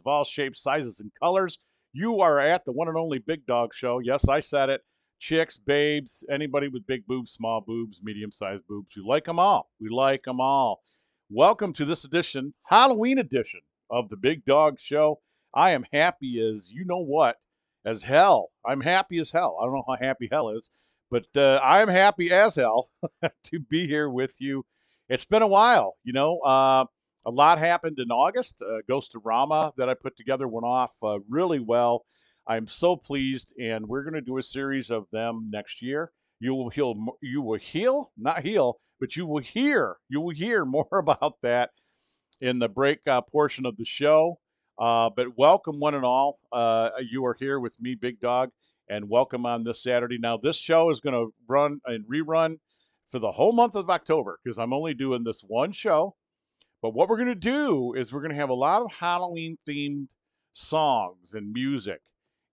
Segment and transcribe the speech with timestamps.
[0.00, 1.58] of all shapes, sizes, and colors.
[1.92, 3.98] You are at the one and only Big Dog Show.
[3.98, 4.80] Yes, I said it.
[5.18, 8.96] Chicks, babes, anybody with big boobs, small boobs, medium sized boobs.
[8.96, 9.70] We like them all.
[9.78, 10.80] We like them all.
[11.28, 15.20] Welcome to this edition, Halloween edition of the Big Dog Show.
[15.54, 17.36] I am happy as you know what,
[17.84, 18.50] as hell.
[18.64, 19.58] I'm happy as hell.
[19.60, 20.70] I don't know how happy hell is,
[21.10, 22.88] but uh, I'm happy as hell
[23.44, 24.64] to be here with you
[25.10, 26.38] it's been a while, you know.
[26.38, 26.84] Uh,
[27.26, 28.62] a lot happened in August.
[28.62, 32.04] Uh, Ghostorama that I put together went off uh, really well.
[32.46, 36.10] I'm so pleased, and we're going to do a series of them next year.
[36.40, 36.94] You will heal.
[37.22, 39.96] You will heal, not heal, but you will hear.
[40.08, 41.70] You will hear more about that
[42.40, 44.38] in the break uh, portion of the show.
[44.78, 46.38] Uh, but welcome, one and all.
[46.50, 48.50] Uh, you are here with me, Big Dog,
[48.88, 50.16] and welcome on this Saturday.
[50.18, 52.56] Now, this show is going to run and rerun
[53.10, 56.16] for the whole month of October because I'm only doing this one show.
[56.82, 59.58] But what we're going to do is we're going to have a lot of Halloween
[59.68, 60.06] themed
[60.52, 62.00] songs and music.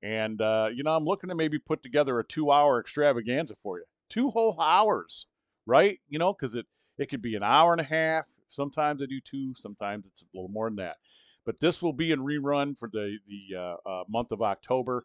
[0.03, 3.80] And, uh, you know, I'm looking to maybe put together a two hour extravaganza for
[3.80, 3.86] you.
[4.09, 5.28] Two whole hours,
[5.66, 6.00] right?
[6.08, 6.66] You know, because it,
[6.97, 8.25] it could be an hour and a half.
[8.47, 10.97] Sometimes I do two, sometimes it's a little more than that.
[11.45, 15.03] But this will be in rerun for the, the uh, uh, month of October.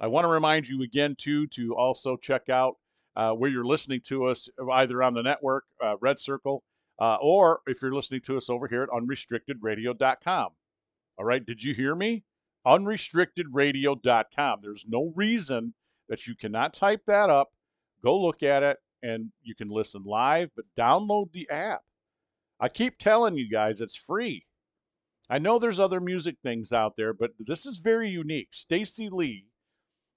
[0.00, 2.76] I want to remind you again, too, to also check out
[3.14, 6.62] uh, where you're listening to us either on the network, uh, Red Circle,
[6.98, 10.48] uh, or if you're listening to us over here at unrestrictedradio.com.
[11.18, 12.24] All right, did you hear me?
[12.66, 14.58] Unrestrictedradio.com.
[14.62, 15.74] There's no reason
[16.08, 17.52] that you cannot type that up,
[18.02, 21.82] go look at it, and you can listen live, but download the app.
[22.60, 24.46] I keep telling you guys it's free.
[25.28, 28.48] I know there's other music things out there, but this is very unique.
[28.52, 29.46] Stacy Lee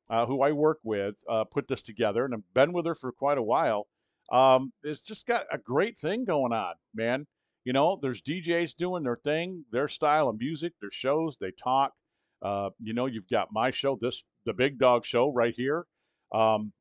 [0.09, 3.11] uh, who I work with, uh, put this together, and I've been with her for
[3.11, 3.87] quite a while.
[4.31, 7.25] Um, it's just got a great thing going on, man.
[7.63, 11.93] You know, there's DJs doing their thing, their style of music, their shows, they talk.
[12.41, 15.85] Uh, you know, you've got my show, this the Big Dog Show right here,
[16.31, 16.71] um,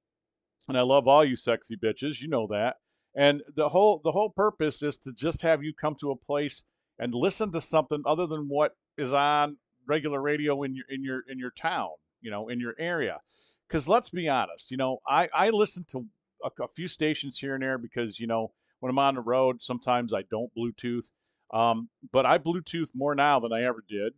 [0.69, 2.21] and I love all you sexy bitches.
[2.21, 2.77] You know that.
[3.17, 6.65] And the whole the whole purpose is to just have you come to a place
[6.99, 9.57] and listen to something other than what is on
[9.87, 11.91] regular radio in your in your in your town
[12.25, 13.21] you know, in your area.
[13.69, 16.05] Because let's be honest, you know, I, I listen to
[16.45, 19.63] a, a, few stations here and there because, you know, when I'm on the road,
[19.63, 21.11] sometimes I don't Bluetooth.
[21.53, 24.13] Um, but I Bluetooth more now than I ever did.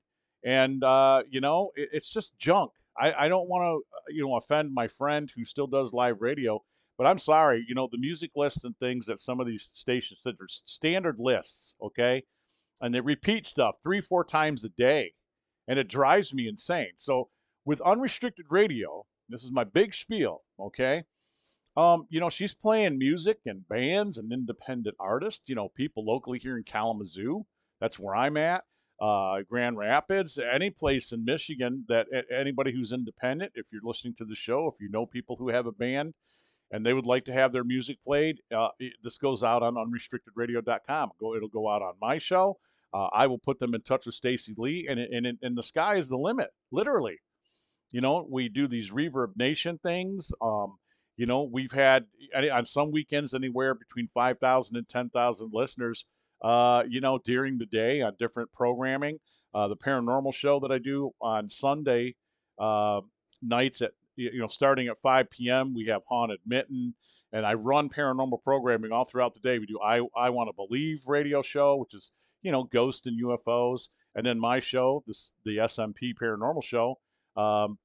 [0.45, 2.73] And, uh, you know, it, it's just junk.
[2.99, 6.63] I, I don't want to, you know, offend my friend who still does live radio,
[6.97, 10.21] but I'm sorry, you know, the music lists and things that some of these stations
[10.25, 12.23] that are standard lists, okay?
[12.81, 15.13] And they repeat stuff three, four times a day.
[15.69, 16.93] And it drives me insane.
[16.97, 17.29] So
[17.65, 21.05] with unrestricted radio, this is my big spiel, okay?
[21.77, 26.39] Um, you know, she's playing music and bands and independent artists, you know, people locally
[26.39, 27.45] here in Kalamazoo.
[27.81, 28.65] That's where I'm at.
[28.99, 34.25] Uh, Grand Rapids, any place in Michigan that anybody who's independent, if you're listening to
[34.25, 36.15] the show, if you know people who have a band
[36.71, 39.75] and they would like to have their music played, uh, it, this goes out on
[39.75, 41.11] unrestrictedradio.com.
[41.21, 42.59] Go, it'll go out on my show.
[42.95, 45.97] Uh, I will put them in touch with Stacy Lee, and, and, and the sky
[45.97, 47.19] is the limit, literally.
[47.91, 50.33] You know, we do these ReverbNation things.
[50.41, 50.79] Um,
[51.17, 52.07] you know, we've had
[52.53, 56.05] on some weekends anywhere between 5,000 and 10,000 listeners,
[56.43, 59.19] uh, you know, during the day on different programming.
[59.55, 62.15] Uh, the paranormal show that I do on Sunday
[62.59, 63.01] uh,
[63.41, 66.95] nights at, you know, starting at 5 p.m., we have Haunted Mitten.
[67.33, 69.59] And I run paranormal programming all throughout the day.
[69.59, 72.13] We do I, I Want to Believe radio show, which is,
[72.43, 73.89] you know, ghosts and UFOs.
[74.15, 76.99] And then my show, this the SMP paranormal show,
[77.37, 77.79] um,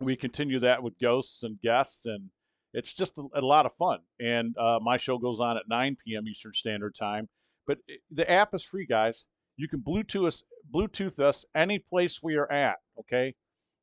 [0.00, 2.30] we continue that with ghosts and guests, and
[2.74, 4.00] it's just a, a lot of fun.
[4.20, 6.28] And uh, my show goes on at 9 p.m.
[6.28, 7.28] Eastern Standard Time.
[7.66, 9.26] But it, the app is free, guys.
[9.56, 10.42] You can Bluetooth us,
[10.74, 12.76] Bluetooth us any place we are at.
[12.98, 13.34] Okay,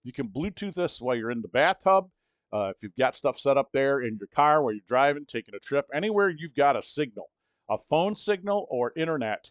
[0.03, 2.09] you can Bluetooth us while you're in the bathtub.
[2.53, 5.55] Uh, if you've got stuff set up there in your car while you're driving, taking
[5.55, 7.29] a trip, anywhere you've got a signal,
[7.69, 9.49] a phone signal or internet,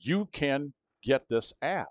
[0.00, 0.72] you can
[1.02, 1.90] get this app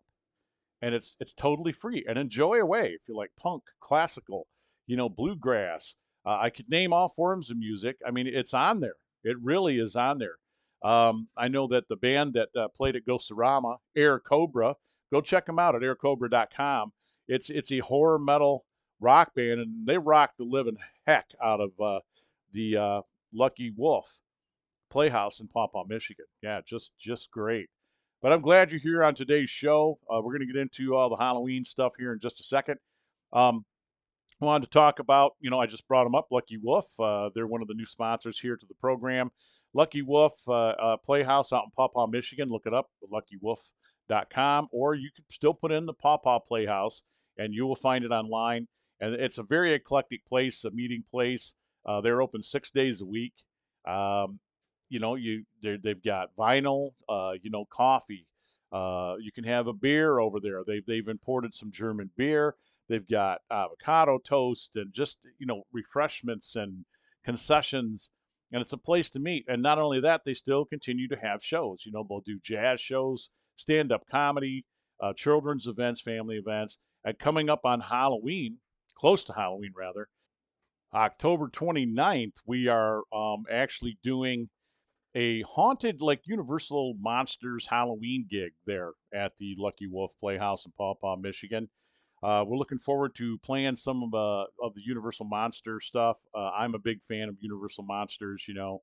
[0.81, 4.47] and it's it's totally free and enjoy away if you like punk classical
[4.87, 5.95] you know bluegrass
[6.29, 9.79] uh, i could name all forms of music i mean it's on there it really
[9.79, 10.35] is on there
[10.83, 14.75] um, i know that the band that uh, played at Ghostorama, air cobra
[15.11, 16.91] go check them out at aircobra.com.
[17.27, 18.65] It's it's a horror metal
[18.99, 21.99] rock band, and they rock the living heck out of uh,
[22.53, 23.01] the uh,
[23.33, 24.21] Lucky Wolf
[24.89, 26.25] Playhouse in Paw, Michigan.
[26.41, 27.69] Yeah, just just great.
[28.21, 29.97] But I'm glad you're here on today's show.
[30.09, 32.77] Uh, we're going to get into all the Halloween stuff here in just a second.
[33.31, 33.63] Um,
[34.45, 36.87] wanted to talk about, you know, I just brought them up, Lucky Wolf.
[36.99, 39.31] Uh, they're one of the new sponsors here to the program.
[39.73, 42.49] Lucky Wolf uh, uh, Playhouse out in Paw Paw, Michigan.
[42.49, 47.03] Look it up, luckywolf.com, or you can still put in the Paw Paw Playhouse
[47.37, 48.67] and you will find it online.
[48.99, 51.55] And it's a very eclectic place, a meeting place.
[51.85, 53.33] Uh, they're open six days a week.
[53.87, 54.39] Um,
[54.89, 58.25] you know, you they've got vinyl, uh, you know, coffee.
[58.71, 60.63] Uh, you can have a beer over there.
[60.65, 62.55] They've they've imported some German beer.
[62.89, 66.85] They've got avocado toast and just you know refreshments and
[67.23, 68.09] concessions,
[68.51, 69.45] and it's a place to meet.
[69.47, 71.83] And not only that, they still continue to have shows.
[71.85, 74.65] You know, they'll do jazz shows, stand-up comedy,
[74.99, 76.79] uh, children's events, family events.
[77.05, 78.57] And coming up on Halloween,
[78.95, 80.09] close to Halloween rather,
[80.93, 84.49] October 29th, we are um, actually doing
[85.15, 90.95] a haunted like Universal Monsters Halloween gig there at the Lucky Wolf Playhouse in Paw
[90.95, 91.69] Paw, Michigan.
[92.21, 96.17] Uh, we're looking forward to playing some of, uh, of the Universal Monster stuff.
[96.35, 98.45] Uh, I'm a big fan of Universal Monsters.
[98.47, 98.81] You know,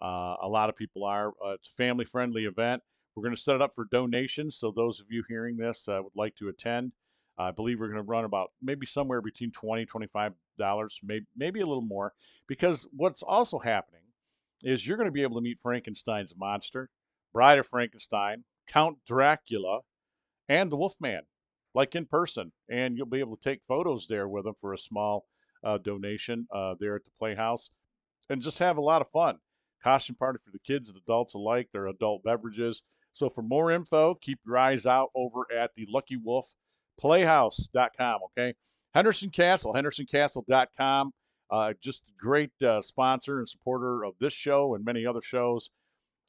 [0.00, 1.28] uh, a lot of people are.
[1.44, 2.82] Uh, it's a family-friendly event.
[3.14, 4.56] We're going to set it up for donations.
[4.56, 6.92] So those of you hearing this uh, would like to attend.
[7.36, 11.60] I believe we're going to run about maybe somewhere between 20 25 dollars, maybe maybe
[11.60, 12.12] a little more,
[12.48, 14.02] because what's also happening
[14.64, 16.90] is you're going to be able to meet Frankenstein's monster,
[17.32, 19.80] Bride of Frankenstein, Count Dracula,
[20.48, 21.22] and the Wolfman,
[21.74, 22.52] like in person.
[22.70, 25.26] And you'll be able to take photos there with them for a small
[25.64, 27.70] uh, donation uh, there at the Playhouse
[28.30, 29.38] and just have a lot of fun.
[29.82, 31.68] Costume party for the kids and adults alike.
[31.72, 32.82] There are adult beverages.
[33.12, 36.46] So for more info, keep your eyes out over at the Lucky Wolf
[37.00, 38.20] Playhouse.com.
[38.24, 38.54] Okay.
[38.94, 41.12] Henderson Castle, hendersoncastle.com.
[41.50, 45.70] Uh, just a great uh, sponsor and supporter of this show and many other shows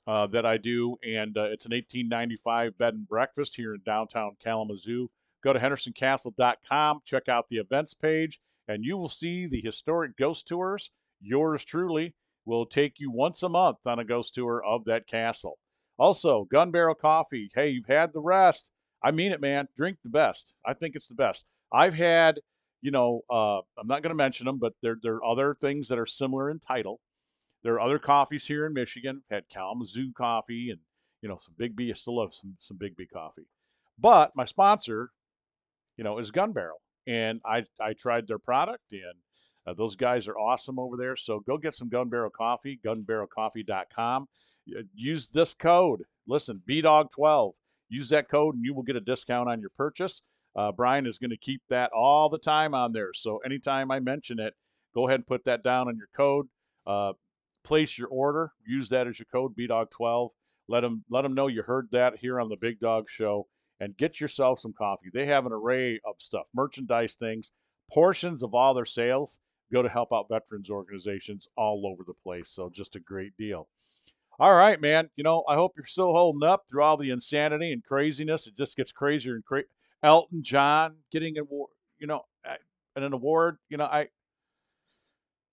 [0.08, 0.98] uh, that I do.
[1.04, 5.10] And uh, it's an 1895 bed and breakfast here in downtown Kalamazoo.
[5.44, 10.48] Go to hendersoncastle.com, check out the events page, and you will see the historic ghost
[10.48, 10.92] tours.
[11.22, 12.14] Yours truly
[12.46, 15.58] will take you once a month on a ghost tour of that castle.
[15.98, 17.50] Also, Gun Barrel Coffee.
[17.54, 18.72] Hey, you've had the rest.
[19.04, 19.68] I mean it, man.
[19.76, 20.56] Drink the best.
[20.66, 21.46] I think it's the best.
[21.72, 22.40] I've had
[22.82, 25.88] you know, uh, I'm not going to mention them, but there, there are other things
[25.90, 27.00] that are similar in title.
[27.64, 29.22] There are other coffees here in Michigan.
[29.30, 30.80] I've had Kalamazoo coffee and,
[31.22, 31.90] you know, some Biggby.
[31.90, 33.46] I still love some, some Biggby coffee.
[33.98, 35.12] But my sponsor,
[36.00, 36.82] you know, is Gun Barrel.
[37.08, 39.02] And I, I tried their product and
[39.68, 41.18] uh, those guys are awesome over there.
[41.18, 44.28] So go get some Gun Barrel coffee, gunbarrelcoffee.com.
[44.96, 46.04] Use this code.
[46.26, 47.52] Listen, BDOG12.
[47.90, 50.22] Use that code and you will get a discount on your purchase.
[50.56, 53.12] Uh, Brian is going to keep that all the time on there.
[53.14, 54.54] So anytime I mention it,
[54.96, 56.48] go ahead and put that down on your code.
[56.88, 57.12] Uh,
[57.66, 58.54] place your order.
[58.66, 60.30] Use that as your code, BDOG12.
[60.70, 63.48] Let them let them know you heard that here on the Big Dog Show,
[63.80, 65.10] and get yourself some coffee.
[65.14, 67.52] They have an array of stuff, merchandise things,
[67.92, 69.40] portions of all their sales
[69.72, 72.50] go to help out veterans organizations all over the place.
[72.50, 73.68] So just a great deal.
[74.40, 75.10] All right, man.
[75.16, 78.48] You know, I hope you're still holding up through all the insanity and craziness.
[78.48, 79.68] It just gets crazier and crazy.
[80.02, 81.70] Elton John getting an award,
[82.00, 82.22] you know,
[82.96, 84.08] an award, you know, I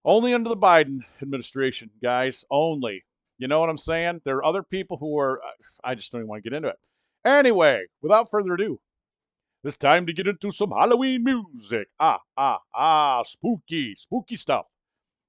[0.04, 3.04] only under the Biden administration, guys, only.
[3.38, 4.22] You know what I'm saying?
[4.24, 5.40] There are other people who are,
[5.84, 6.78] I just don't even want to get into it.
[7.26, 8.78] Anyway, without further ado,
[9.64, 11.88] it's time to get into some Halloween music.
[11.98, 14.66] Ah, ah, ah, spooky, spooky stuff.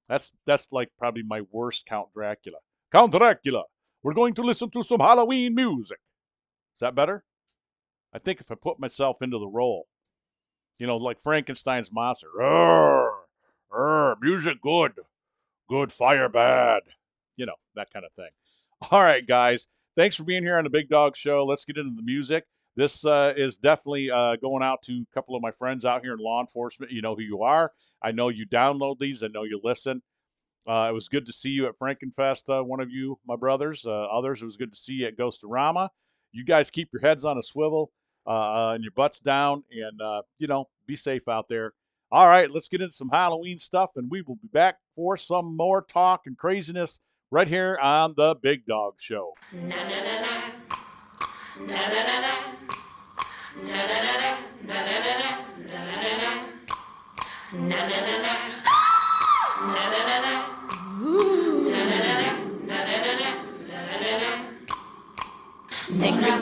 [0.08, 2.58] That's that's like probably my worst Count Dracula.
[2.92, 3.64] Count Dracula.
[4.04, 5.98] We're going to listen to some Halloween music.
[6.72, 7.24] Is that better?
[8.14, 9.88] I think if I put myself into the role,
[10.78, 13.10] you know, like Frankenstein's monster, Urgh,
[13.72, 14.92] urgh, music good,
[15.68, 16.82] good fire bad,
[17.36, 18.30] you know, that kind of thing.
[18.92, 19.66] All right, guys,
[19.98, 21.44] thanks for being here on the Big Dog Show.
[21.44, 22.44] Let's get into the music.
[22.76, 26.12] This uh, is definitely uh, going out to a couple of my friends out here
[26.12, 26.92] in law enforcement.
[26.92, 27.72] You know who you are.
[28.00, 29.24] I know you download these.
[29.24, 30.00] I know you listen.
[30.68, 33.84] Uh, it was good to see you at Frankenfest, uh, one of you, my brothers.
[33.84, 35.88] Uh, others, it was good to see you at Ghostorama.
[36.30, 37.90] You guys keep your heads on a swivel
[38.24, 41.72] uh, and your butts down, and you know, be safe out there.
[42.12, 45.56] All right, let's get into some Halloween stuff, and we will be back for some
[45.56, 49.34] more talk and craziness right here on the Big Dog Show.
[49.52, 50.08] Na, na,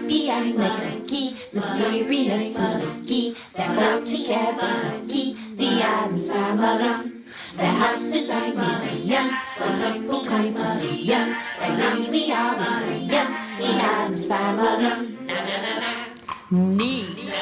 [0.06, 7.15] creepy and the cranky, mysterious and Spooky, they're all together, key, the Addams family.
[7.56, 11.36] Their house is a museum where people come to see them.
[11.58, 15.16] They really are a museum, the Addams family.
[16.50, 17.34] Neat.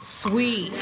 [0.00, 0.72] Sweet.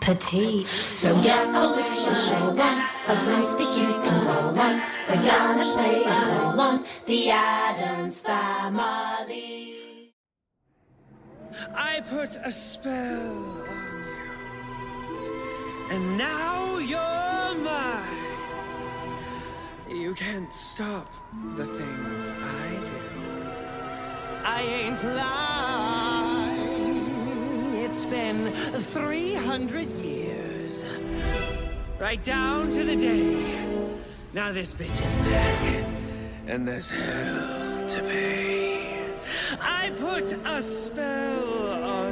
[0.00, 0.66] Petite.
[0.66, 4.82] So get a wish and show one, a broomstick you can roll on.
[5.08, 10.12] We're gonna play a colon, the Addams family.
[11.74, 13.93] I put a spell on you,
[15.90, 18.24] and now you're mine.
[19.88, 21.06] You can't stop
[21.56, 23.00] the things I do.
[24.44, 26.64] I ain't lying.
[27.74, 30.84] It's been 300 years.
[31.98, 33.42] Right down to the day.
[34.32, 35.84] Now this bitch is back,
[36.46, 39.08] and there's hell to pay.
[39.60, 42.03] I put a spell on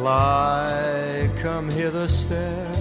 [0.00, 2.72] sly come hither stare,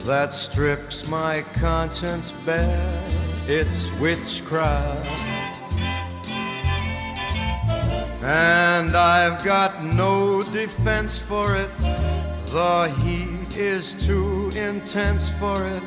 [0.00, 3.06] that strips my conscience bare,
[3.46, 5.08] it's witchcraft.
[8.24, 11.70] And I've got no defense for it,
[12.46, 15.84] the heat is too intense for it.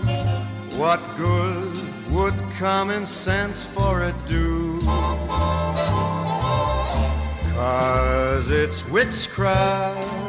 [0.77, 1.77] What good
[2.09, 4.79] would common sense for it do?
[7.59, 10.28] Cause it's witchcraft,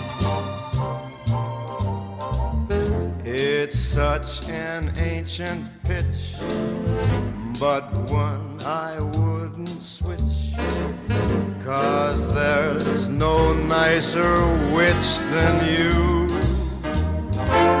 [3.43, 6.35] It's such an ancient pitch,
[7.59, 10.53] but one I wouldn't switch.
[11.65, 14.45] Cause there's no nicer
[14.75, 17.80] witch than you.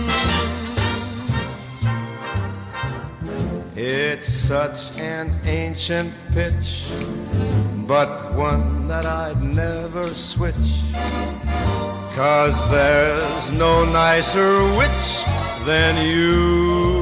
[3.83, 6.85] It's such an ancient pitch,
[7.87, 10.83] but one that I'd never switch.
[12.13, 15.23] Cause there's no nicer witch
[15.65, 17.00] than you.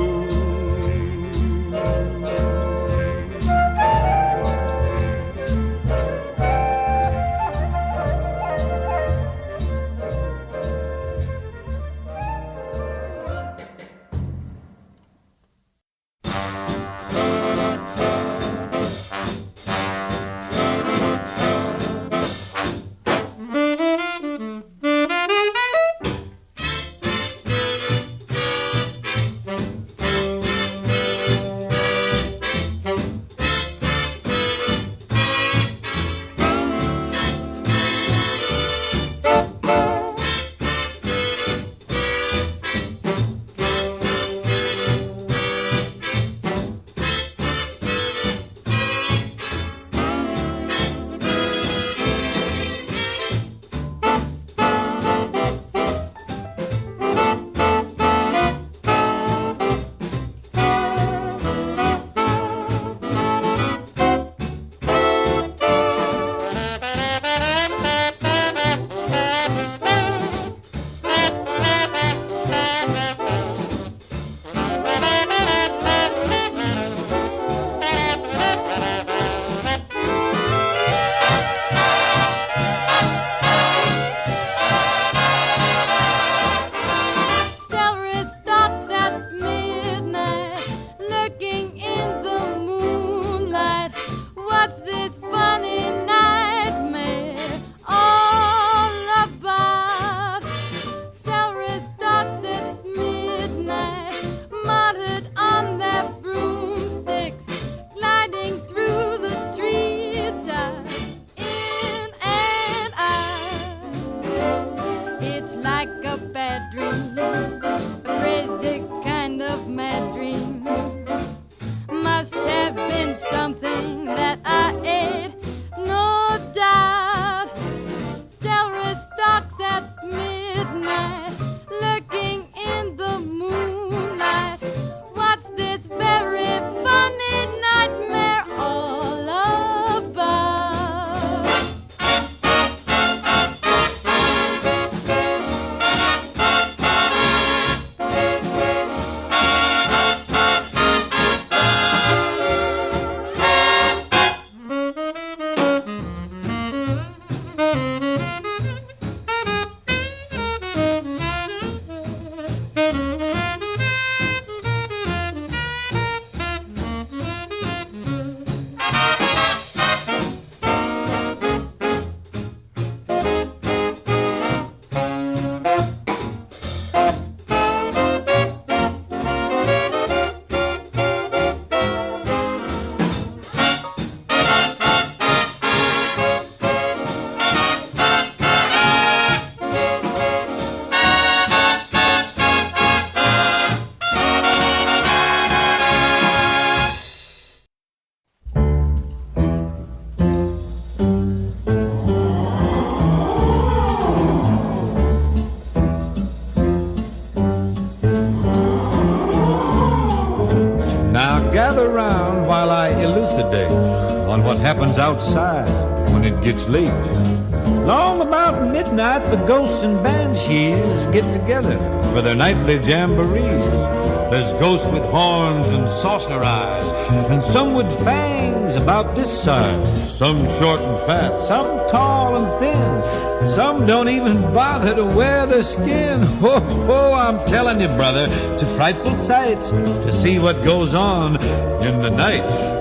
[222.14, 224.00] For their nightly jamborees.
[224.32, 226.86] There's ghosts with horns and saucer eyes,
[227.32, 230.18] and some with fangs about this size.
[230.18, 233.48] Some short and fat, some tall and thin.
[233.48, 236.20] Some don't even bother to wear their skin.
[236.42, 239.60] Oh, oh, I'm telling you, brother, it's a frightful sight
[240.06, 241.36] to see what goes on
[241.84, 242.79] in the night.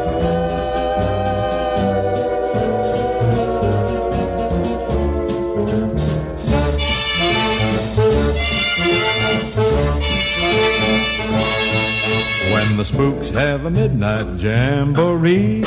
[12.99, 15.61] Spooks have a midnight jamboree,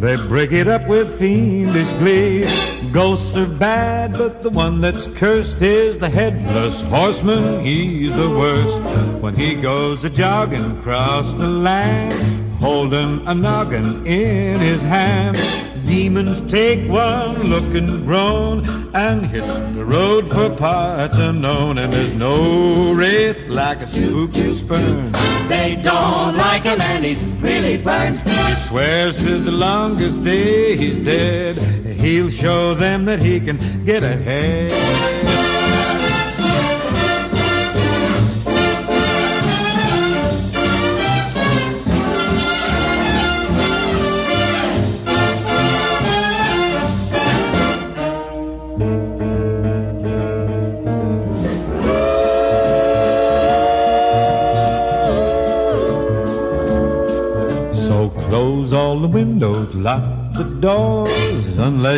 [0.00, 2.48] they break it up with fiendish glee.
[2.90, 7.60] Ghosts are bad, but the one that's cursed is the headless horseman.
[7.60, 8.80] He's the worst
[9.22, 15.36] when he goes a jogging across the land, holding a noggin in his hand.
[15.86, 21.78] demons take one look and groan and hit the road for parts unknown.
[21.78, 25.14] And there's no wraith like a spooky spurn.
[25.48, 28.18] They don't like him and he's really burned.
[28.20, 31.56] He swears to the longest day he's dead.
[31.86, 35.17] He'll show them that he can get ahead.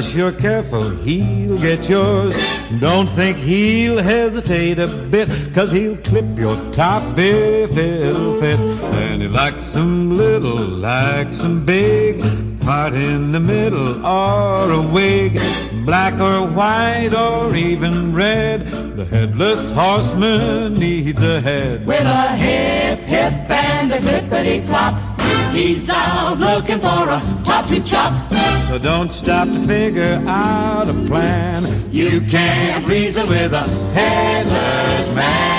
[0.00, 2.34] Unless you're careful, he'll get yours.
[2.78, 8.58] Don't think he'll hesitate a bit, cause he'll clip your top if it'll fit.
[8.58, 12.18] And he likes them little, likes them big.
[12.62, 15.38] Part in the middle or a wig,
[15.84, 18.70] black or white or even red.
[18.96, 21.86] The headless horseman needs a head.
[21.86, 25.09] With a hip, hip, and a clippity clop.
[25.52, 28.32] He's out looking for a top to chop.
[28.68, 31.92] So don't stop to figure out a plan.
[31.92, 35.50] You can't reason with a headless man.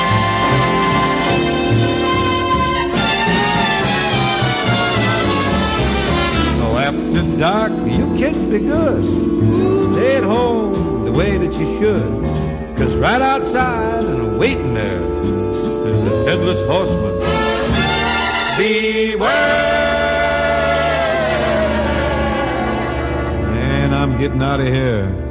[6.58, 9.04] So after dark, you kids be good.
[9.94, 12.78] Stay at home the way that you should.
[12.78, 17.31] Cause right outside and waiting there is the headless horseman.
[24.22, 25.31] Getting out of here.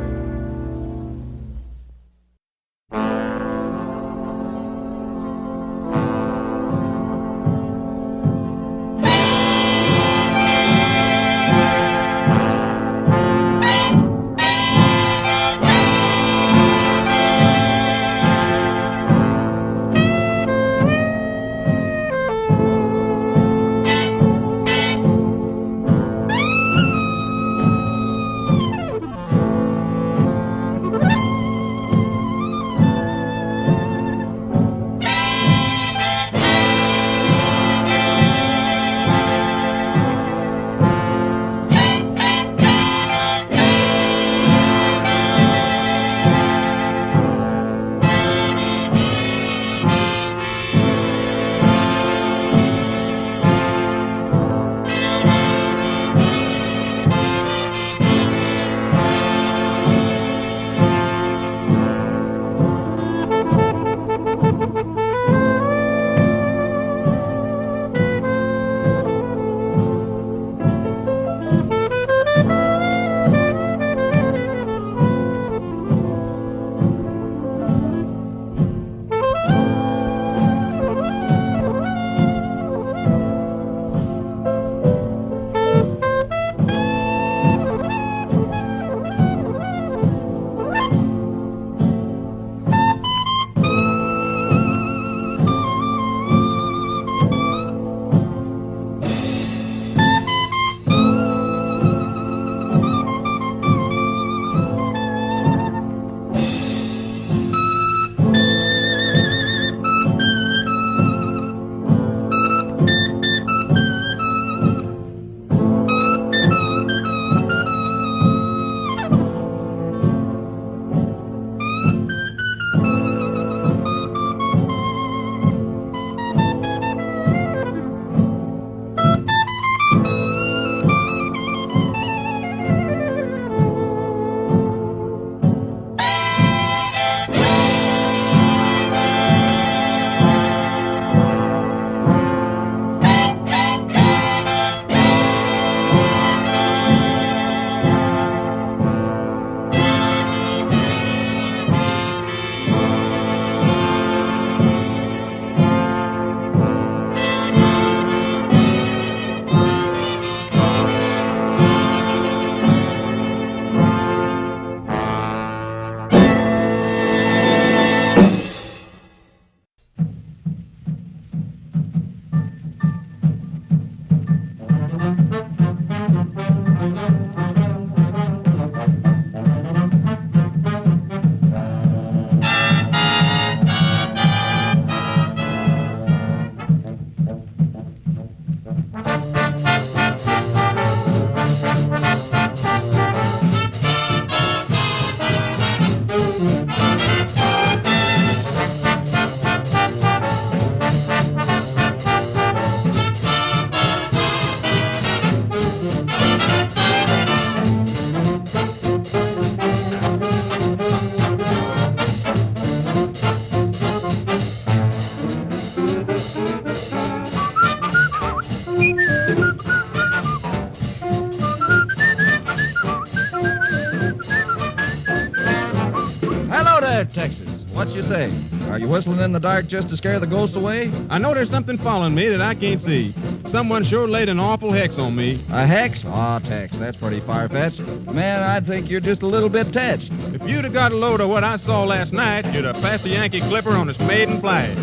[228.90, 230.90] Whistling in the dark just to scare the ghosts away?
[231.08, 233.14] I know there's something following me that I can't see.
[233.46, 235.44] Someone sure laid an awful hex on me.
[235.50, 236.04] A hex?
[236.04, 237.80] Aw, Tex, that's pretty far-fetched.
[237.80, 240.10] Man, I think you're just a little bit touched.
[240.34, 243.04] If you'd have got a load of what I saw last night, you'd have passed
[243.04, 244.76] the Yankee Clipper on its maiden flight.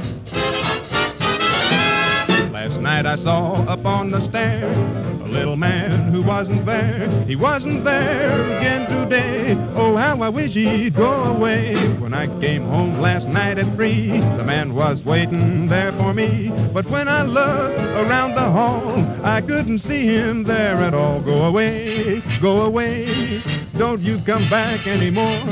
[2.51, 7.09] Last night I saw up on the stair little man who wasn't there.
[7.25, 9.55] He wasn't there again today.
[9.75, 11.75] Oh, how I wish he'd go away.
[11.99, 16.51] When I came home last night at three, the man was waiting there for me.
[16.73, 21.21] But when I looked around the hall, I couldn't see him there at all.
[21.21, 23.41] Go away, go away.
[23.77, 25.43] Don't you come back anymore.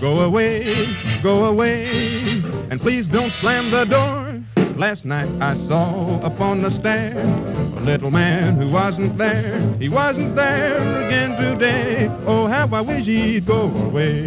[0.00, 0.86] Go away,
[1.22, 1.86] go away.
[2.70, 4.40] And please don't slam the door.
[4.76, 7.14] Last night I saw upon the stair
[7.80, 9.74] a little man who wasn't there.
[9.78, 12.08] He wasn't there again today.
[12.26, 14.26] Oh, how I wish he'd go away.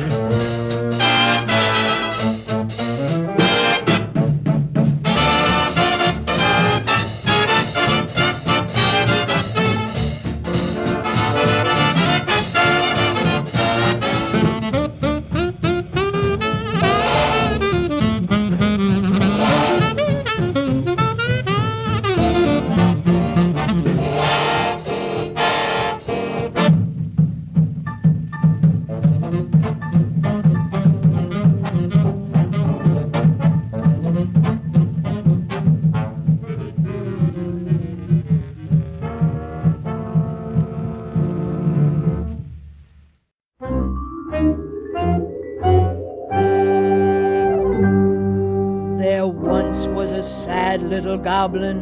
[51.53, 51.79] Goblin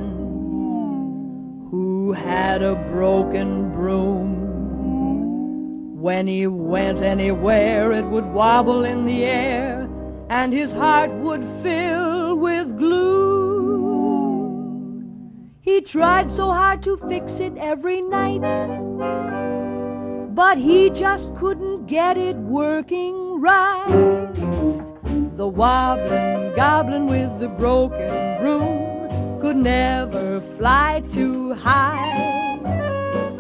[1.72, 4.50] who had a broken broom.
[6.02, 9.90] When he went anywhere, it would wobble in the air,
[10.30, 13.12] and his heart would fill with gloom.
[15.62, 18.42] He tried so hard to fix it every night,
[20.36, 24.34] but he just couldn't get it working right.
[25.38, 28.81] The wobbling goblin with the broken broom
[29.42, 32.60] could never fly too high.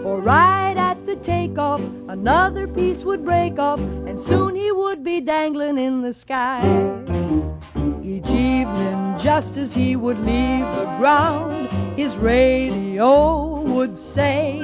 [0.01, 5.21] For right at the takeoff, another piece would break off, and soon he would be
[5.21, 6.61] dangling in the sky.
[8.03, 14.59] Each evening, just as he would leave the ground, his radio would say,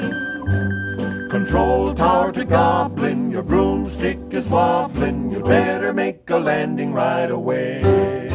[1.29, 5.31] Control tower to Goblin, your broomstick is wobbling.
[5.31, 8.26] You'd better make a landing right away.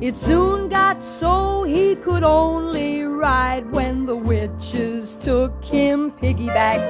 [0.00, 6.82] It soon got so he could only ride when the witches took him piggyback.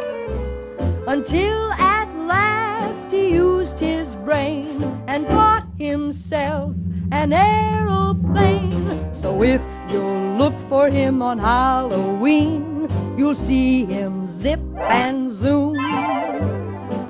[1.06, 6.74] Until at last he used his brain and bought himself
[7.12, 9.12] an aeroplane.
[9.14, 16.53] So if you'll look for him on Halloween, you'll see him zip and zoom.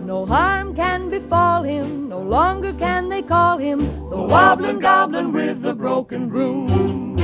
[0.04, 3.78] No harm can befall him, no longer can they call him
[4.10, 7.16] the wobbling goblin with the broken broom.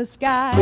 [0.00, 0.54] The sky.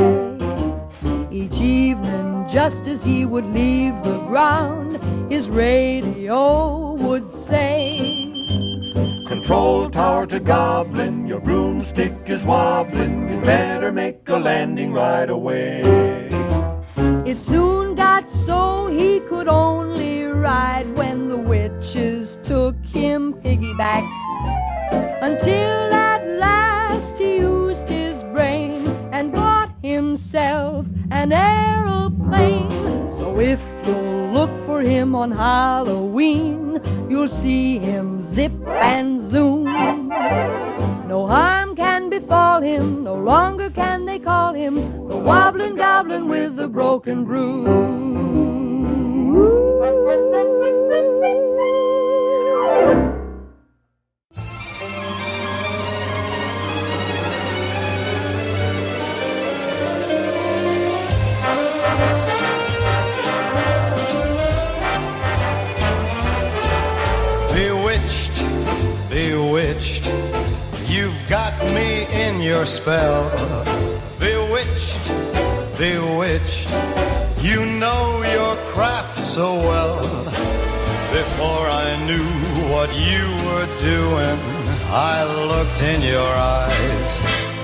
[1.31, 4.98] Each evening, just as he would leave the ground,
[5.31, 8.33] his radio would say,
[9.29, 13.31] Control tower to Goblin, your broomstick is wobbling.
[13.31, 15.83] You better make a landing right away.
[17.24, 24.05] It soon got so he could only ride when the witches took him piggyback.
[25.22, 26.17] Until at
[30.18, 33.12] himself an aeroplane.
[33.12, 40.09] So if you'll look for him on Halloween, you'll see him zip and zoom.
[41.07, 44.74] No harm can befall him, no longer can they call him
[45.07, 47.88] the wobbling goblin with the broken broom.
[71.75, 73.31] Me in your spell.
[74.18, 75.09] Bewitched,
[75.79, 76.68] bewitched.
[77.40, 79.99] You know your craft so well.
[81.12, 82.29] Before I knew
[82.73, 84.38] what you were doing,
[84.90, 87.11] I looked in your eyes.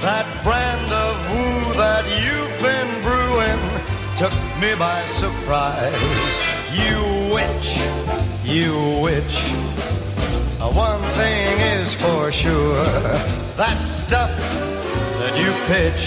[0.01, 3.63] That brand of woo that you've been brewing
[4.17, 6.35] took me by surprise.
[6.83, 7.71] You witch,
[8.45, 9.37] you witch.
[10.75, 12.83] One thing is for sure
[13.61, 14.33] that stuff
[15.21, 16.07] that you pitch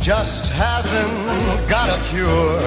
[0.00, 1.16] just hasn't
[1.68, 2.60] got a cure.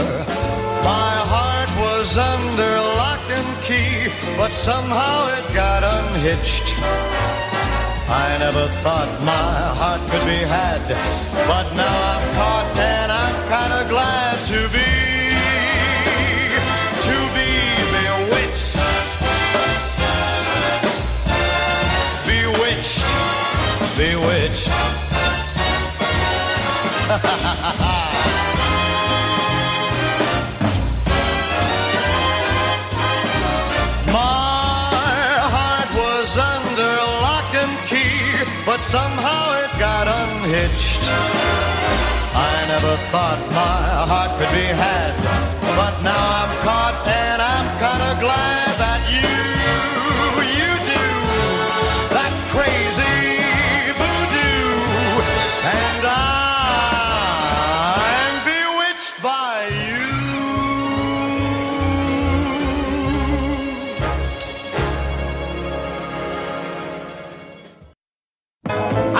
[0.86, 6.68] My heart was under lock and key, but somehow it got unhitched.
[8.26, 10.86] I never thought my heart could be had,
[11.50, 14.88] but now I'm caught and I'm kinda glad to be,
[23.99, 24.71] bewitched.
[34.07, 36.93] My heart was under
[37.27, 38.23] lock and key,
[38.65, 41.03] but somehow it got unhitched.
[42.39, 45.13] I never thought my heart could be had,
[45.75, 49.35] but now I'm caught and I'm kinda glad that you,
[50.55, 51.07] you do
[52.15, 53.48] that crazy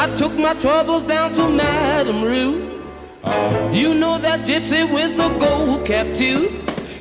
[0.01, 2.63] I took my troubles down to Madame Ruth.
[3.75, 6.53] You know that gypsy with the gold cap tooth.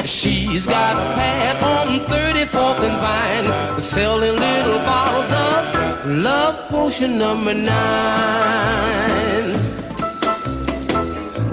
[0.04, 7.54] She's got a pad on 34th and Vine, selling little bottles of love potion number
[7.54, 7.68] nine.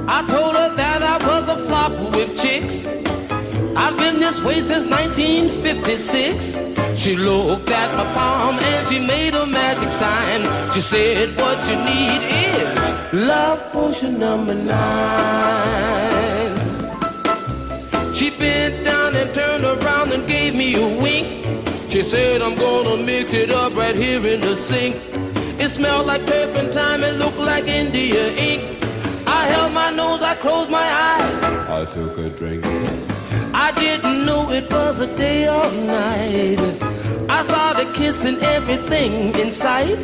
[0.08, 0.44] I told
[3.77, 6.57] I've been this way since 1956.
[6.97, 10.43] She looked at my palm and she made a magic sign.
[10.73, 15.75] She said, What you need is love potion number nine.
[18.13, 21.67] She bent down and turned around and gave me a wink.
[21.89, 24.95] She said, I'm gonna mix it up right here in the sink.
[25.59, 28.81] It smelled like turpentine and looked like India ink.
[29.27, 31.43] I held my nose, I closed my eyes.
[31.69, 32.63] I took a drink.
[33.58, 36.60] I didn't know it was a day or night.
[37.30, 39.98] I started kissing everything in sight.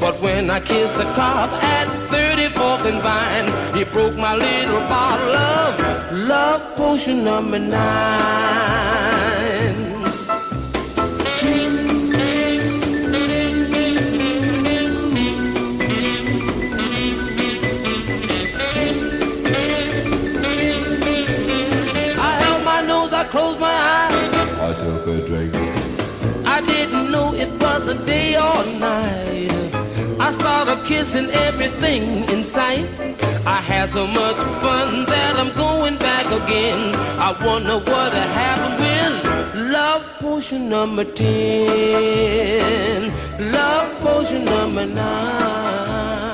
[0.00, 5.36] But when I kissed the cop at 34th and Vine, he broke my little bottle
[5.36, 9.33] of love potion number nine.
[28.84, 29.50] Night.
[30.26, 32.86] I started kissing everything in sight.
[33.56, 36.80] I had so much fun that I'm going back again.
[37.28, 39.14] I wonder what happened with
[39.76, 41.32] love potion number 10.
[43.58, 46.33] Love potion number 9.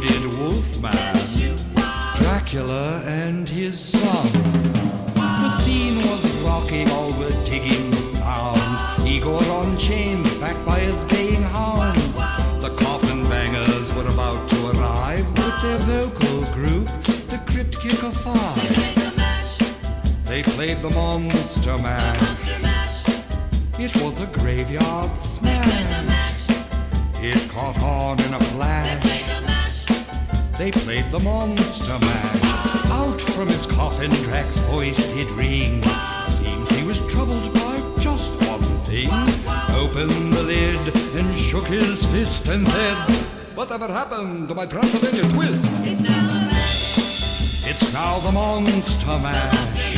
[0.00, 0.92] did Wolfman,
[2.16, 4.26] Dracula and his son.
[5.14, 8.82] The scene was rocking, all were digging the sounds.
[9.06, 12.18] Igor on chains, backed by his baying hounds.
[12.60, 16.88] The coffin bangers were about to arrive with their vocal group,
[17.28, 19.16] the Crypt Kicker Five.
[20.26, 22.48] They played the Monster Mash.
[23.78, 26.46] It was a graveyard smash.
[27.22, 29.15] It caught on in a flash
[30.58, 32.90] they played the monster mash.
[32.90, 35.82] Out from his coffin, Drac's voice did ring.
[36.26, 39.08] Seems he was troubled by just one thing.
[39.74, 40.78] Opened the lid
[41.18, 42.96] and shook his fist and said,
[43.54, 45.66] Whatever happened to my Transylvania twist?
[45.84, 47.66] It's now the mash.
[47.66, 49.96] It's now the monster mash.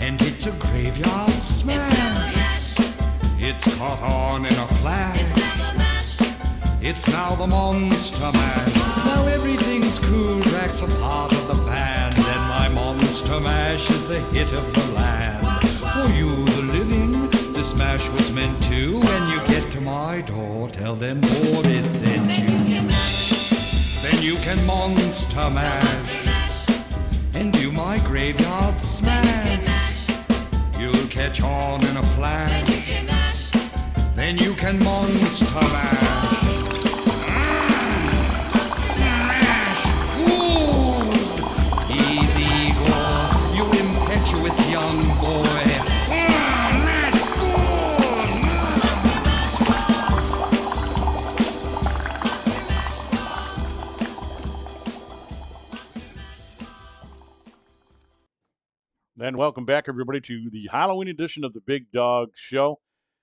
[0.00, 2.78] And it's a graveyard smash.
[3.38, 5.81] It's caught on in a flash.
[6.84, 8.74] It's now the Monster mash.
[9.06, 12.12] Now everything's cool, Drac's a part of the band.
[12.16, 15.46] And my Monster Mash is the hit of the land.
[15.78, 18.98] For you, the living, this mash was meant to.
[18.98, 22.88] When you get to my door, tell them Boris sent you.
[24.02, 26.66] Then you can Monster Mash.
[27.36, 30.08] And do my graveyard smash.
[30.80, 33.50] You'll catch on in a flash.
[34.16, 36.21] Then you can Monster Mash.
[59.32, 62.78] And welcome back, everybody, to the Halloween edition of the Big Dog Show.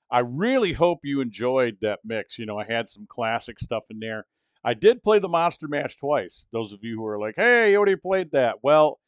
[0.10, 2.40] I really hope you enjoyed that mix.
[2.40, 4.26] You know, I had some classic stuff in there.
[4.64, 6.48] I did play the Monster Mash twice.
[6.52, 8.56] Those of you who are like, hey, you already played that.
[8.64, 9.00] Well,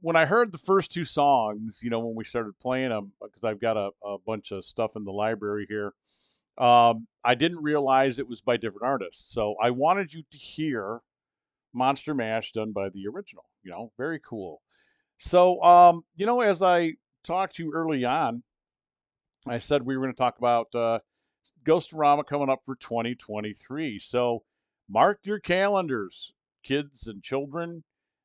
[0.00, 3.44] when I heard the first two songs, you know, when we started playing them, because
[3.44, 5.92] I've got a, a bunch of stuff in the library here,
[6.56, 9.30] um, I didn't realize it was by different artists.
[9.30, 11.00] So I wanted you to hear
[11.74, 13.44] Monster Mash done by the original.
[13.62, 14.62] You know, very cool.
[15.18, 16.92] So, um, you know, as I
[17.22, 18.42] talked to you early on,
[19.46, 20.98] I said we were going to talk about uh,
[21.64, 23.98] Ghostorama coming up for 2023.
[23.98, 24.42] So,
[24.88, 27.84] mark your calendars, kids and children.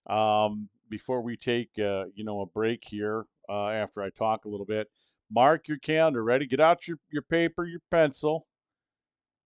[0.10, 4.50] Um, before we take, uh, you know, a break here, uh, after I talk a
[4.50, 4.88] little bit,
[5.32, 6.24] mark your calendar.
[6.24, 6.48] Ready?
[6.48, 8.48] Get out your your paper, your pencil.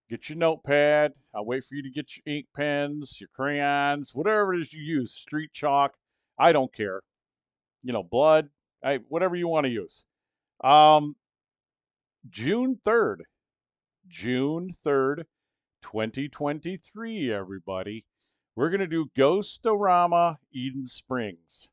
[0.10, 1.14] Get your notepad.
[1.34, 4.82] I'll wait for you to get your ink pens, your crayons, whatever it is you
[4.82, 5.14] use.
[5.14, 5.96] Street chalk.
[6.38, 7.02] I don't care
[7.84, 8.50] you know, blood,
[8.84, 10.04] I, whatever you want to use.
[10.64, 11.16] Um,
[12.30, 13.18] June 3rd,
[14.08, 15.26] June 3rd,
[15.82, 18.06] 2023, everybody.
[18.56, 21.72] We're going to do Ghostorama Eden Springs.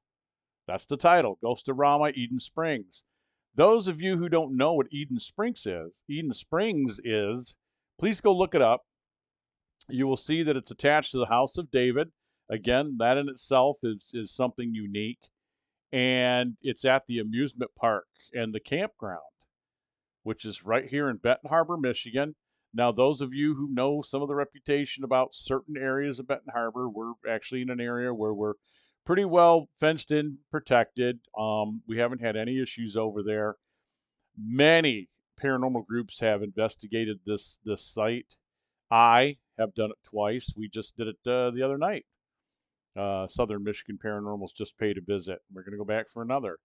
[0.66, 3.04] That's the title, Ghostorama Eden Springs.
[3.54, 7.56] Those of you who don't know what Eden Springs is, Eden Springs is,
[7.98, 8.82] please go look it up.
[9.88, 12.11] You will see that it's attached to the House of David.
[12.48, 15.28] Again, that in itself is, is something unique
[15.93, 19.20] and it's at the amusement park and the campground,
[20.22, 22.34] which is right here in Benton Harbor, Michigan.
[22.72, 26.53] Now, those of you who know some of the reputation about certain areas of Benton
[26.53, 28.55] Harbor, we're actually in an area where we're
[29.05, 31.18] pretty well fenced in, protected.
[31.36, 33.57] Um, we haven't had any issues over there.
[34.38, 35.09] Many
[35.43, 38.36] paranormal groups have investigated this this site.
[38.91, 40.53] I have done it twice.
[40.57, 42.07] We just did it uh, the other night
[42.97, 45.41] uh, Southern Michigan Paranormals just paid a visit.
[45.53, 46.59] We're going to go back for another.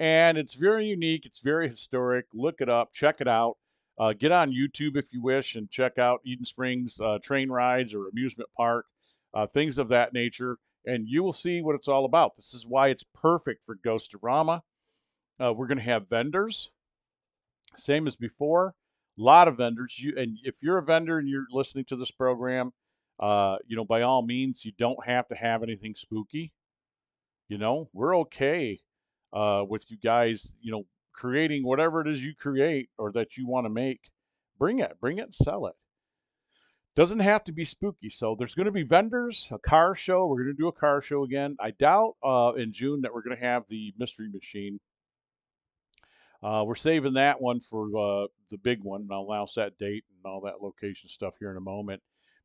[0.00, 1.26] And it's very unique.
[1.26, 2.26] It's very historic.
[2.34, 2.92] Look it up.
[2.92, 3.56] Check it out.
[3.98, 7.92] Uh, get on YouTube if you wish and check out Eden Springs uh, train rides
[7.94, 8.86] or amusement park,
[9.34, 10.56] uh, things of that nature,
[10.86, 12.34] and you will see what it's all about.
[12.34, 14.62] This is why it's perfect for Ghostorama.
[15.38, 16.70] Uh, we're going to have vendors,
[17.76, 18.74] same as before.
[19.18, 19.98] A lot of vendors.
[19.98, 22.72] You and if you're a vendor and you're listening to this program,
[23.22, 26.52] uh, you know, by all means, you don't have to have anything spooky.
[27.48, 28.80] You know, we're okay
[29.32, 33.46] uh, with you guys, you know, creating whatever it is you create or that you
[33.46, 34.10] want to make.
[34.58, 35.74] Bring it, bring it and sell it.
[36.96, 38.10] Doesn't have to be spooky.
[38.10, 40.26] So there's going to be vendors, a car show.
[40.26, 41.56] We're going to do a car show again.
[41.60, 44.80] I doubt uh, in June that we're going to have the mystery machine.
[46.42, 49.02] Uh, we're saving that one for uh, the big one.
[49.02, 52.02] And I'll announce that date and all that location stuff here in a moment.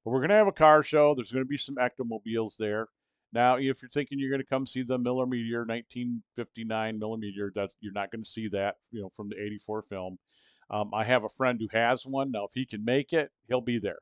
[0.08, 1.14] But we're going to have a car show.
[1.14, 2.88] There's going to be some ectomobiles there.
[3.34, 7.72] Now, if you're thinking you're going to come see the Miller Meteor 1959 Millimeter, that
[7.82, 10.18] you're not going to see that, you know, from the 84 film.
[10.70, 12.32] Um, I have a friend who has one.
[12.32, 13.99] Now, if he can make it, he'll be there.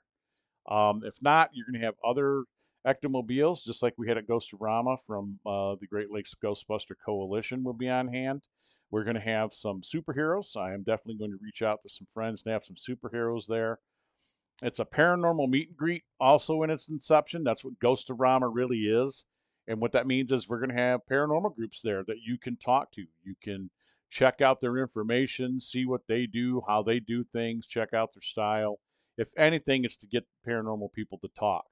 [0.70, 2.44] Um, if not, you're going to have other
[2.86, 7.74] ectomobiles, just like we had at Ghostorama from uh, the Great Lakes Ghostbuster Coalition will
[7.74, 8.44] be on hand.
[8.92, 10.56] We're going to have some superheroes.
[10.56, 13.80] I am definitely going to reach out to some friends and have some superheroes there.
[14.62, 17.44] It's a paranormal meet and greet also in its inception.
[17.44, 19.26] That's what Ghostorama really is.
[19.68, 22.56] And what that means is we're going to have paranormal groups there that you can
[22.58, 23.06] talk to.
[23.24, 23.70] You can
[24.10, 28.22] check out their information, see what they do, how they do things, check out their
[28.22, 28.80] style.
[29.18, 31.66] If anything, it's to get paranormal people to talk,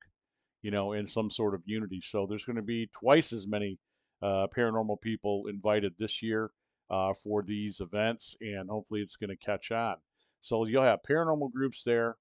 [0.62, 2.02] you know, in some sort of unity.
[2.04, 3.78] So there's going to be twice as many
[4.22, 6.52] uh, paranormal people invited this year
[6.90, 9.96] uh, for these events, and hopefully it's going to catch on.
[10.42, 12.18] So you'll have paranormal groups there,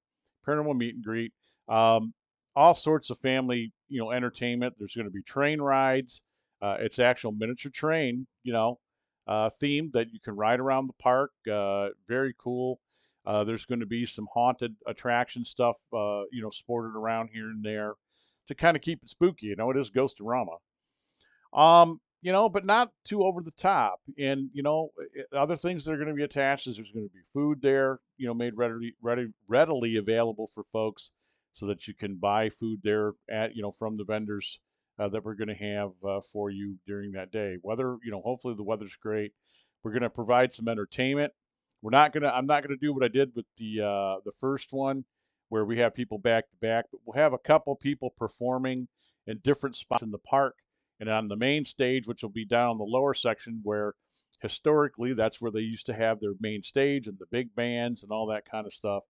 [0.47, 1.33] paranormal meet and greet,
[1.69, 2.13] um,
[2.55, 4.75] all sorts of family, you know, entertainment.
[4.79, 6.23] There's going to be train rides.
[6.61, 8.79] Uh, it's actual miniature train, you know,
[9.27, 11.31] uh, theme that you can ride around the park.
[11.51, 12.79] Uh, very cool.
[13.25, 17.51] Uh, there's going to be some haunted attraction stuff, uh, you know, sported around here
[17.51, 17.95] and there
[18.49, 19.47] to kind of keep it spooky.
[19.47, 20.59] You know, it is Ghostorama.
[21.53, 24.01] Um, you know, but not too over the top.
[24.19, 24.91] And you know,
[25.37, 27.99] other things that are going to be attached is there's going to be food there,
[28.17, 31.11] you know, made readily ready, readily available for folks,
[31.53, 34.61] so that you can buy food there at you know from the vendors
[34.99, 37.57] uh, that we're going to have uh, for you during that day.
[37.63, 39.33] Weather, you know, hopefully the weather's great.
[39.83, 41.33] We're going to provide some entertainment.
[41.83, 42.29] We're not gonna.
[42.29, 45.05] I'm not gonna do what I did with the uh, the first one,
[45.49, 46.87] where we have people back to back.
[46.93, 48.87] But we'll have a couple people performing
[49.27, 50.55] in different spots in the park,
[51.03, 53.93] and on the main stage, which will be down the lower section, where
[54.41, 58.13] historically that's where they used to have their main stage and the big bands and
[58.13, 59.03] all that kind of stuff.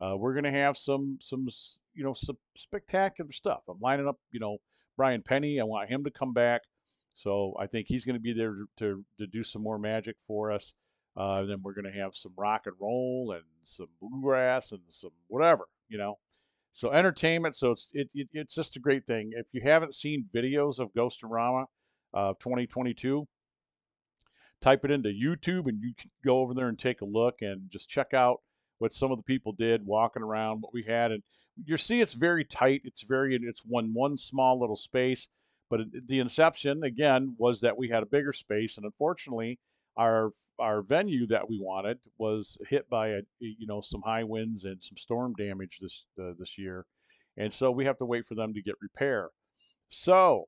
[0.00, 1.48] Uh, we're gonna have some some
[1.92, 3.62] you know some spectacular stuff.
[3.68, 4.58] I'm lining up you know
[4.96, 5.60] Brian Penny.
[5.60, 6.62] I want him to come back.
[7.14, 10.16] So I think he's going to be there to, to, to do some more magic
[10.26, 10.72] for us.
[11.16, 15.10] Uh, then we're going to have some rock and roll and some bluegrass and some
[15.26, 16.18] whatever, you know.
[16.72, 17.56] So entertainment.
[17.56, 19.30] So it's it, it it's just a great thing.
[19.34, 21.64] If you haven't seen videos of Ghostorama
[22.12, 23.26] of uh, 2022,
[24.60, 27.70] type it into YouTube and you can go over there and take a look and
[27.70, 28.40] just check out
[28.78, 31.22] what some of the people did walking around, what we had, and
[31.64, 32.82] you see it's very tight.
[32.84, 35.28] It's very it's one one small little space.
[35.68, 39.58] But the inception again was that we had a bigger space, and unfortunately,
[40.00, 44.64] our our venue that we wanted was hit by a you know some high winds
[44.64, 46.86] and some storm damage this uh, this year,
[47.36, 49.28] and so we have to wait for them to get repair.
[49.90, 50.46] So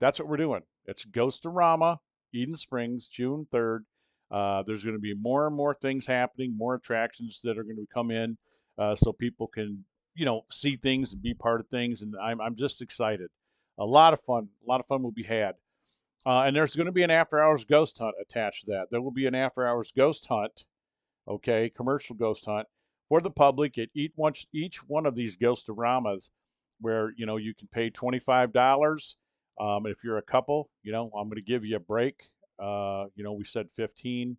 [0.00, 0.62] that's what we're doing.
[0.86, 1.98] It's Ghostorama,
[2.32, 3.80] Eden Springs, June 3rd.
[4.30, 7.76] Uh, there's going to be more and more things happening, more attractions that are going
[7.76, 8.38] to come in,
[8.78, 12.02] uh, so people can, you know, see things and be part of things.
[12.02, 13.28] And I'm, I'm just excited.
[13.78, 14.48] A lot of fun.
[14.64, 15.54] A lot of fun will be had.
[16.26, 18.86] Uh, and there's going to be an after hours ghost hunt attached to that.
[18.90, 20.64] There will be an after hours ghost hunt,
[21.26, 22.66] okay, commercial ghost hunt
[23.08, 26.30] for the public at each one, each one of these ghostoramas
[26.80, 29.14] where, you know, you can pay $25.
[29.58, 32.14] Um, if you're a couple, you know, I'm going to give you a break.
[32.58, 34.36] Uh, you know, we said 15.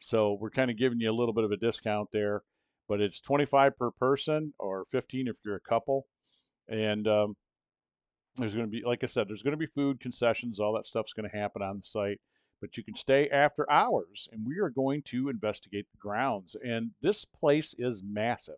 [0.00, 2.42] So we're kind of giving you a little bit of a discount there,
[2.88, 6.06] but it's 25 per person or 15 if you're a couple.
[6.68, 7.36] And um,
[8.36, 10.58] there's going to be, like I said, there's going to be food concessions.
[10.58, 12.20] All that stuff's going to happen on the site,
[12.60, 16.56] but you can stay after hours, and we are going to investigate the grounds.
[16.64, 18.56] And this place is massive.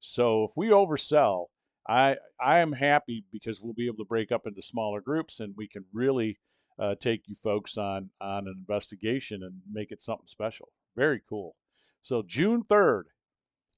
[0.00, 1.46] So if we oversell,
[1.88, 5.54] I I am happy because we'll be able to break up into smaller groups, and
[5.56, 6.38] we can really
[6.78, 10.68] uh, take you folks on on an investigation and make it something special.
[10.96, 11.54] Very cool.
[12.02, 13.08] So June third,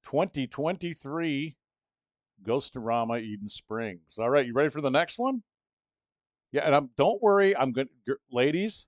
[0.05, 1.57] 2023.
[2.47, 4.18] Ghostorama Eden Springs.
[4.18, 5.42] All right, you ready for the next one?
[6.53, 7.88] Yeah, and I'm don't worry, I'm going
[8.30, 8.86] ladies,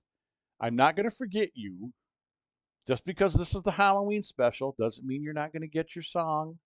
[0.59, 1.91] I'm not going to forget you.
[2.87, 6.03] Just because this is the Halloween special doesn't mean you're not going to get your
[6.03, 6.57] song.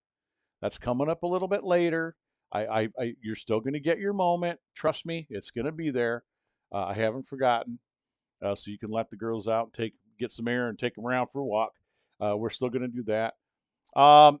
[0.60, 2.14] That's coming up a little bit later.
[2.52, 4.60] I, I, I you're still going to get your moment.
[4.76, 6.22] Trust me, it's going to be there.
[6.72, 7.78] Uh, I haven't forgotten.
[8.40, 10.94] Uh, so you can let the girls out and take get some air and take
[10.94, 11.72] them around for a walk.
[12.20, 13.34] Uh, we're still going to do that.
[14.00, 14.40] Um,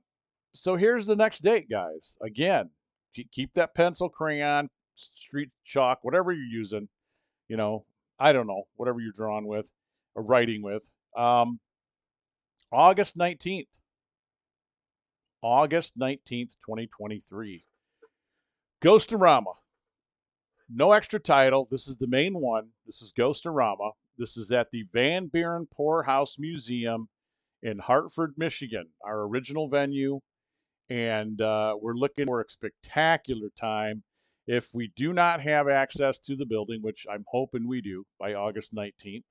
[0.54, 2.16] so here's the next date, guys.
[2.22, 2.70] Again,
[3.14, 6.88] keep, that pencil, crayon, street chalk, whatever you're using.
[7.48, 7.84] You know,
[8.18, 9.70] I don't know, whatever you're drawing with
[10.14, 10.88] or writing with.
[11.16, 11.58] Um,
[12.70, 13.66] August 19th.
[15.42, 17.64] August 19th, 2023.
[18.82, 19.54] Ghostorama.
[20.74, 21.66] No extra title.
[21.70, 22.68] This is the main one.
[22.86, 23.92] This is Ghostorama.
[24.18, 27.08] This is at the Van Buren Poorhouse Museum
[27.62, 30.20] in Hartford, Michigan, our original venue.
[30.92, 34.02] And uh, we're looking for a spectacular time.
[34.46, 38.34] If we do not have access to the building, which I'm hoping we do by
[38.34, 39.22] August 19th,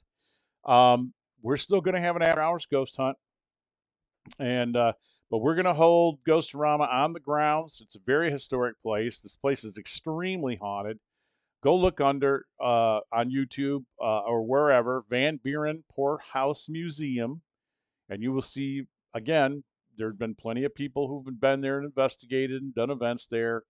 [0.65, 3.15] um, we're still going to have an after hours ghost hunt.
[4.39, 4.93] And uh,
[5.29, 7.79] but we're going to hold Ghostorama on the grounds.
[7.85, 9.19] It's a very historic place.
[9.19, 10.97] This place is extremely haunted.
[11.61, 17.39] Go look under uh, on YouTube uh, or wherever Van Buren Poor House Museum,
[18.09, 19.63] and you will see again.
[20.01, 23.61] There's been plenty of people who've been there and investigated and done events there.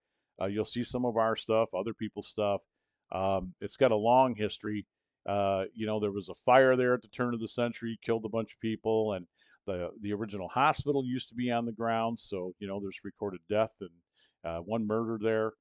[0.42, 2.62] Uh, you'll see some of our stuff, other people's stuff.
[3.12, 4.86] Um, it's got a long history.
[5.28, 8.24] Uh, you know, there was a fire there at the turn of the century, killed
[8.24, 9.28] a bunch of people, and
[9.68, 12.24] the the original hospital used to be on the grounds.
[12.24, 13.90] So you know, there's recorded death and
[14.46, 15.52] uh, one murder there,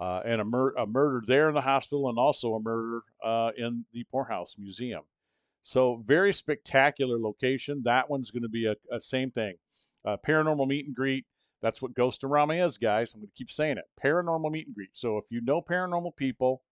[0.00, 3.50] uh, and a, mur- a murder there in the hospital, and also a murder uh,
[3.58, 5.02] in the poorhouse museum.
[5.62, 7.82] So very spectacular location.
[7.84, 9.54] That one's going to be a, a same thing,
[10.04, 11.24] uh, paranormal meet and greet.
[11.62, 13.14] That's what Ghostorama is, guys.
[13.14, 13.84] I'm going to keep saying it.
[14.02, 14.90] Paranormal meet and greet.
[14.92, 16.62] So if you know paranormal people,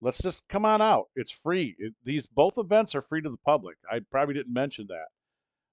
[0.00, 1.06] let's just come on out.
[1.14, 1.76] It's free.
[1.78, 3.76] It, these both events are free to the public.
[3.90, 5.06] I probably didn't mention that.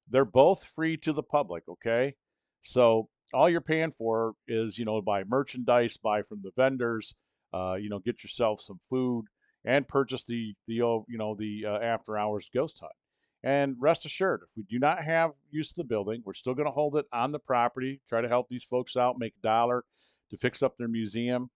[0.10, 2.16] They're both free to the public, okay?
[2.62, 7.16] So all you're paying for is, you know, buy merchandise, buy from the vendors,
[7.54, 9.26] uh, you know, get yourself some food,
[9.66, 12.91] and purchase the the you know the uh, after hours ghost hunt.
[13.44, 16.68] And rest assured, if we do not have use of the building, we're still going
[16.68, 19.84] to hold it on the property, try to help these folks out, make a dollar
[20.30, 21.50] to fix up their museum.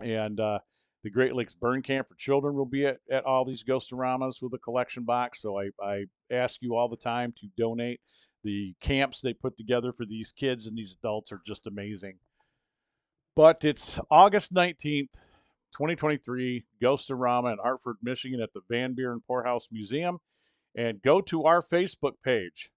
[0.00, 0.58] And uh,
[1.04, 4.52] the Great Lakes Burn Camp for Children will be at, at all these Ghostoramas with
[4.54, 5.40] a collection box.
[5.40, 8.00] So I, I ask you all the time to donate.
[8.44, 12.18] The camps they put together for these kids and these adults are just amazing.
[13.36, 15.12] But it's August 19th,
[15.72, 20.18] 2023, Ghostorama in Hartford, Michigan at the Van Buren Poorhouse Museum.
[20.78, 22.70] And go to our Facebook page,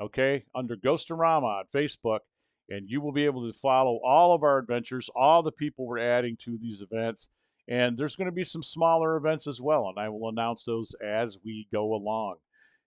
[0.00, 2.20] okay, under Ghostorama on Facebook,
[2.68, 5.98] and you will be able to follow all of our adventures, all the people we're
[5.98, 7.28] adding to these events.
[7.66, 10.94] And there's going to be some smaller events as well, and I will announce those
[11.04, 12.36] as we go along.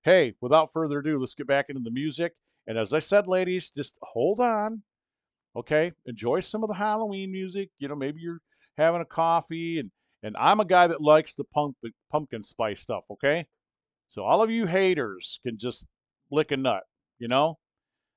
[0.03, 2.33] Hey, without further ado, let's get back into the music.
[2.67, 4.81] And as I said, ladies, just hold on.
[5.57, 7.69] Okay, enjoy some of the Halloween music.
[7.79, 8.41] You know, maybe you're
[8.77, 9.91] having a coffee, and
[10.23, 11.75] and I'm a guy that likes the pump,
[12.09, 13.03] pumpkin spice stuff.
[13.11, 13.45] Okay,
[14.11, 15.87] so all of you haters can just
[16.31, 16.83] lick a nut.
[17.17, 17.57] You know,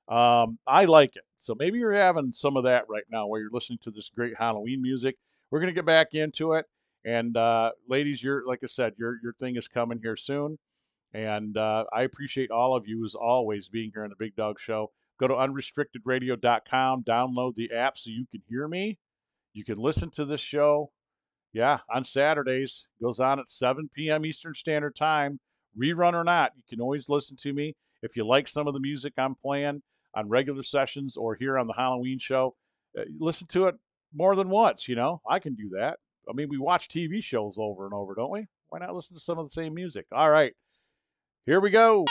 [0.08, 1.22] um, I like it.
[1.36, 4.34] So maybe you're having some of that right now while you're listening to this great
[4.36, 5.16] Halloween music.
[5.50, 6.66] We're gonna get back into it,
[7.04, 10.58] and uh, ladies, your like I said, your your thing is coming here soon.
[11.12, 14.58] And uh, I appreciate all of you as always being here on the Big Dog
[14.58, 14.90] Show.
[15.20, 18.98] Go to unrestrictedradio.com, download the app so you can hear me.
[19.52, 20.90] You can listen to this show.
[21.52, 22.88] Yeah, on Saturdays.
[23.00, 24.26] Goes on at 7 p.m.
[24.26, 25.38] Eastern Standard Time.
[25.80, 27.74] Rerun or not, you can always listen to me.
[28.02, 29.82] If you like some of the music I'm playing
[30.14, 32.54] on regular sessions or here on the Halloween show,
[32.98, 33.74] uh, listen to it
[34.14, 35.20] more than once, you know.
[35.28, 35.98] I can do that.
[36.28, 38.46] I mean, we watch TV shows over and over, don't we?
[38.68, 40.06] Why not listen to some of the same music?
[40.12, 40.52] All right.
[41.46, 42.04] Here we go.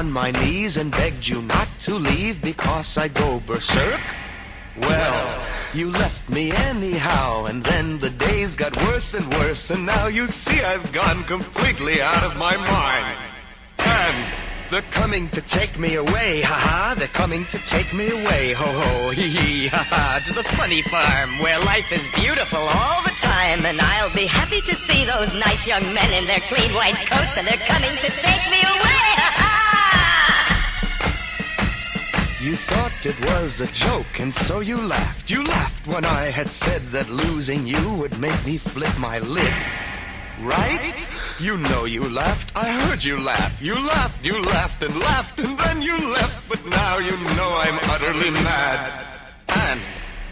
[0.00, 4.00] On my knees and begged you not to leave because I'd go berserk?
[4.78, 5.44] Well,
[5.74, 10.26] you left me anyhow, and then the days got worse and worse, and now you
[10.26, 13.18] see I've gone completely out of my mind.
[13.76, 14.16] And
[14.70, 18.68] they're coming to take me away, ha ha, they're coming to take me away, ho
[18.80, 23.16] ho, hee hee, ha ha, to the funny farm where life is beautiful all the
[23.20, 27.04] time, and I'll be happy to see those nice young men in their clean white
[27.04, 29.39] coats, and they're coming to take me away!
[32.40, 35.30] You thought it was a joke, and so you laughed.
[35.30, 39.52] You laughed when I had said that losing you would make me flip my lid.
[40.40, 41.06] Right?
[41.38, 42.56] You know you laughed.
[42.56, 43.60] I heard you laugh.
[43.60, 46.48] You laughed, you laughed and laughed, and then you left.
[46.48, 49.04] But now you know I'm utterly mad.
[49.48, 49.80] And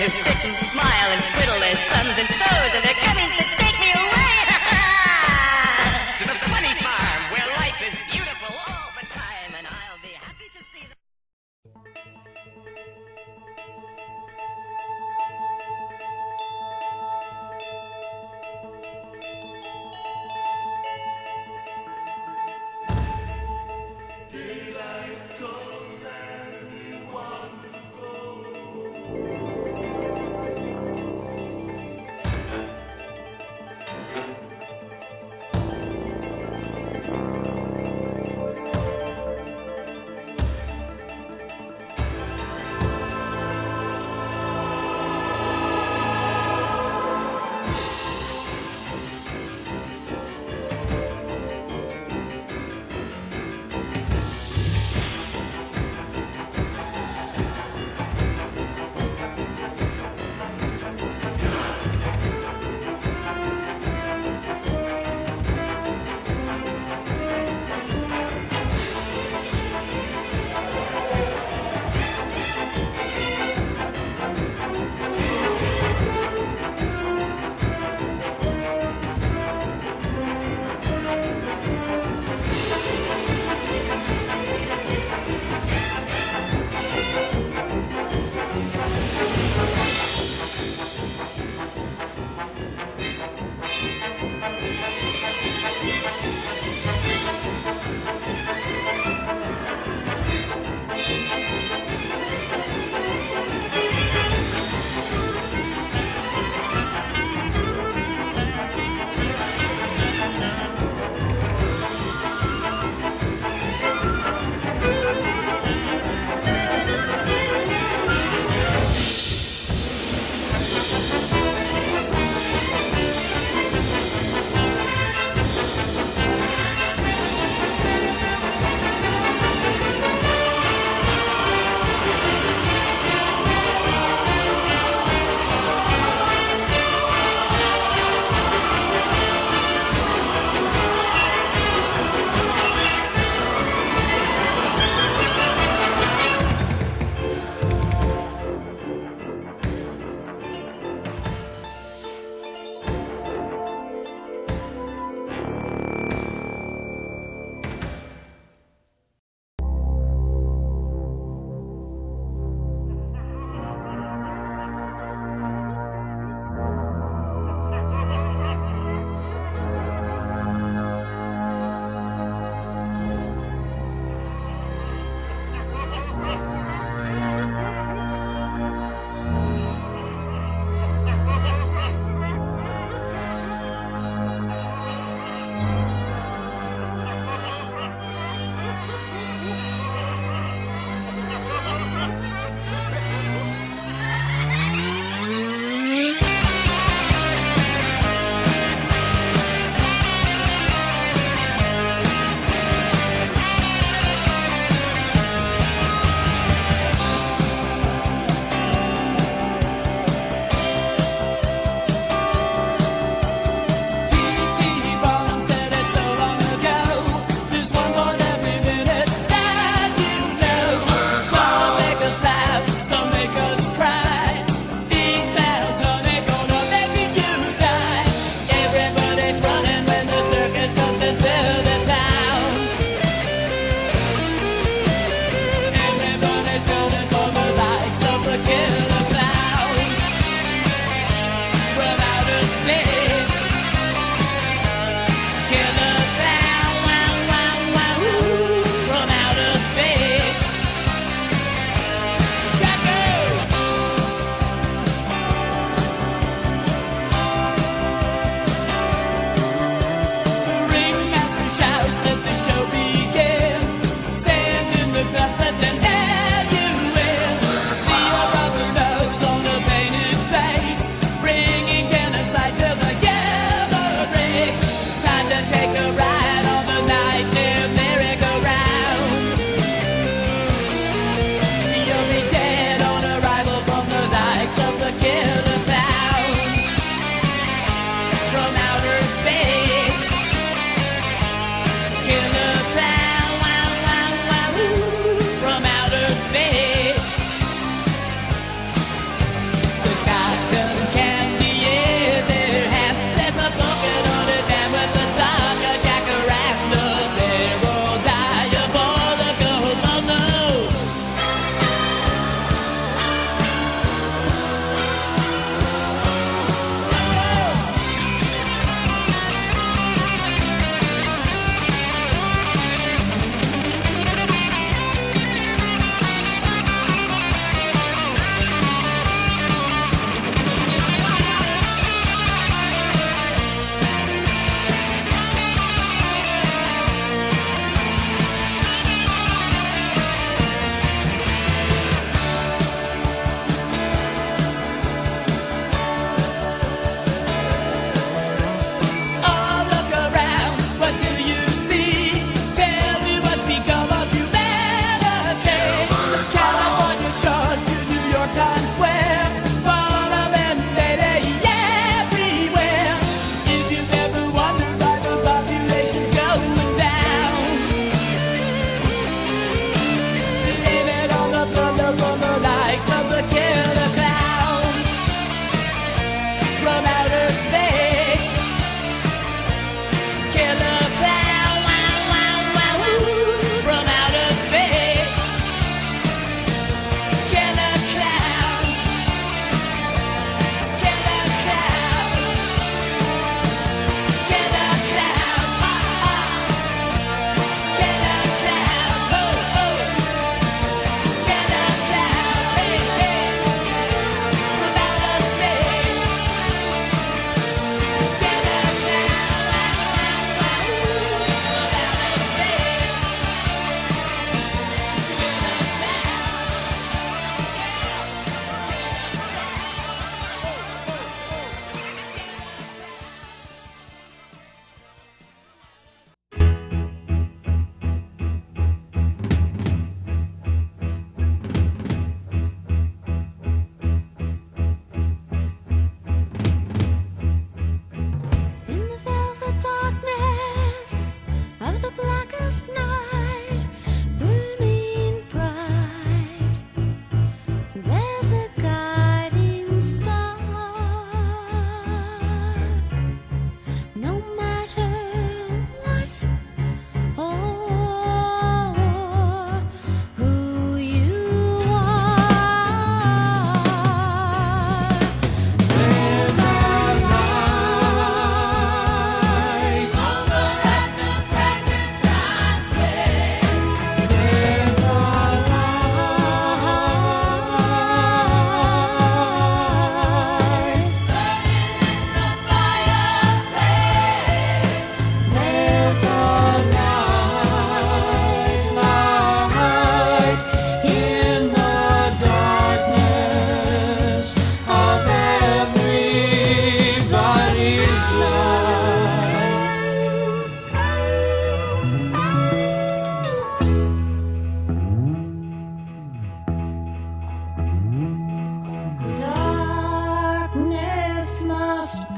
[0.00, 2.85] who sit and smile and twiddle their thumbs and toes, and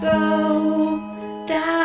[0.01, 1.01] go
[1.46, 1.78] down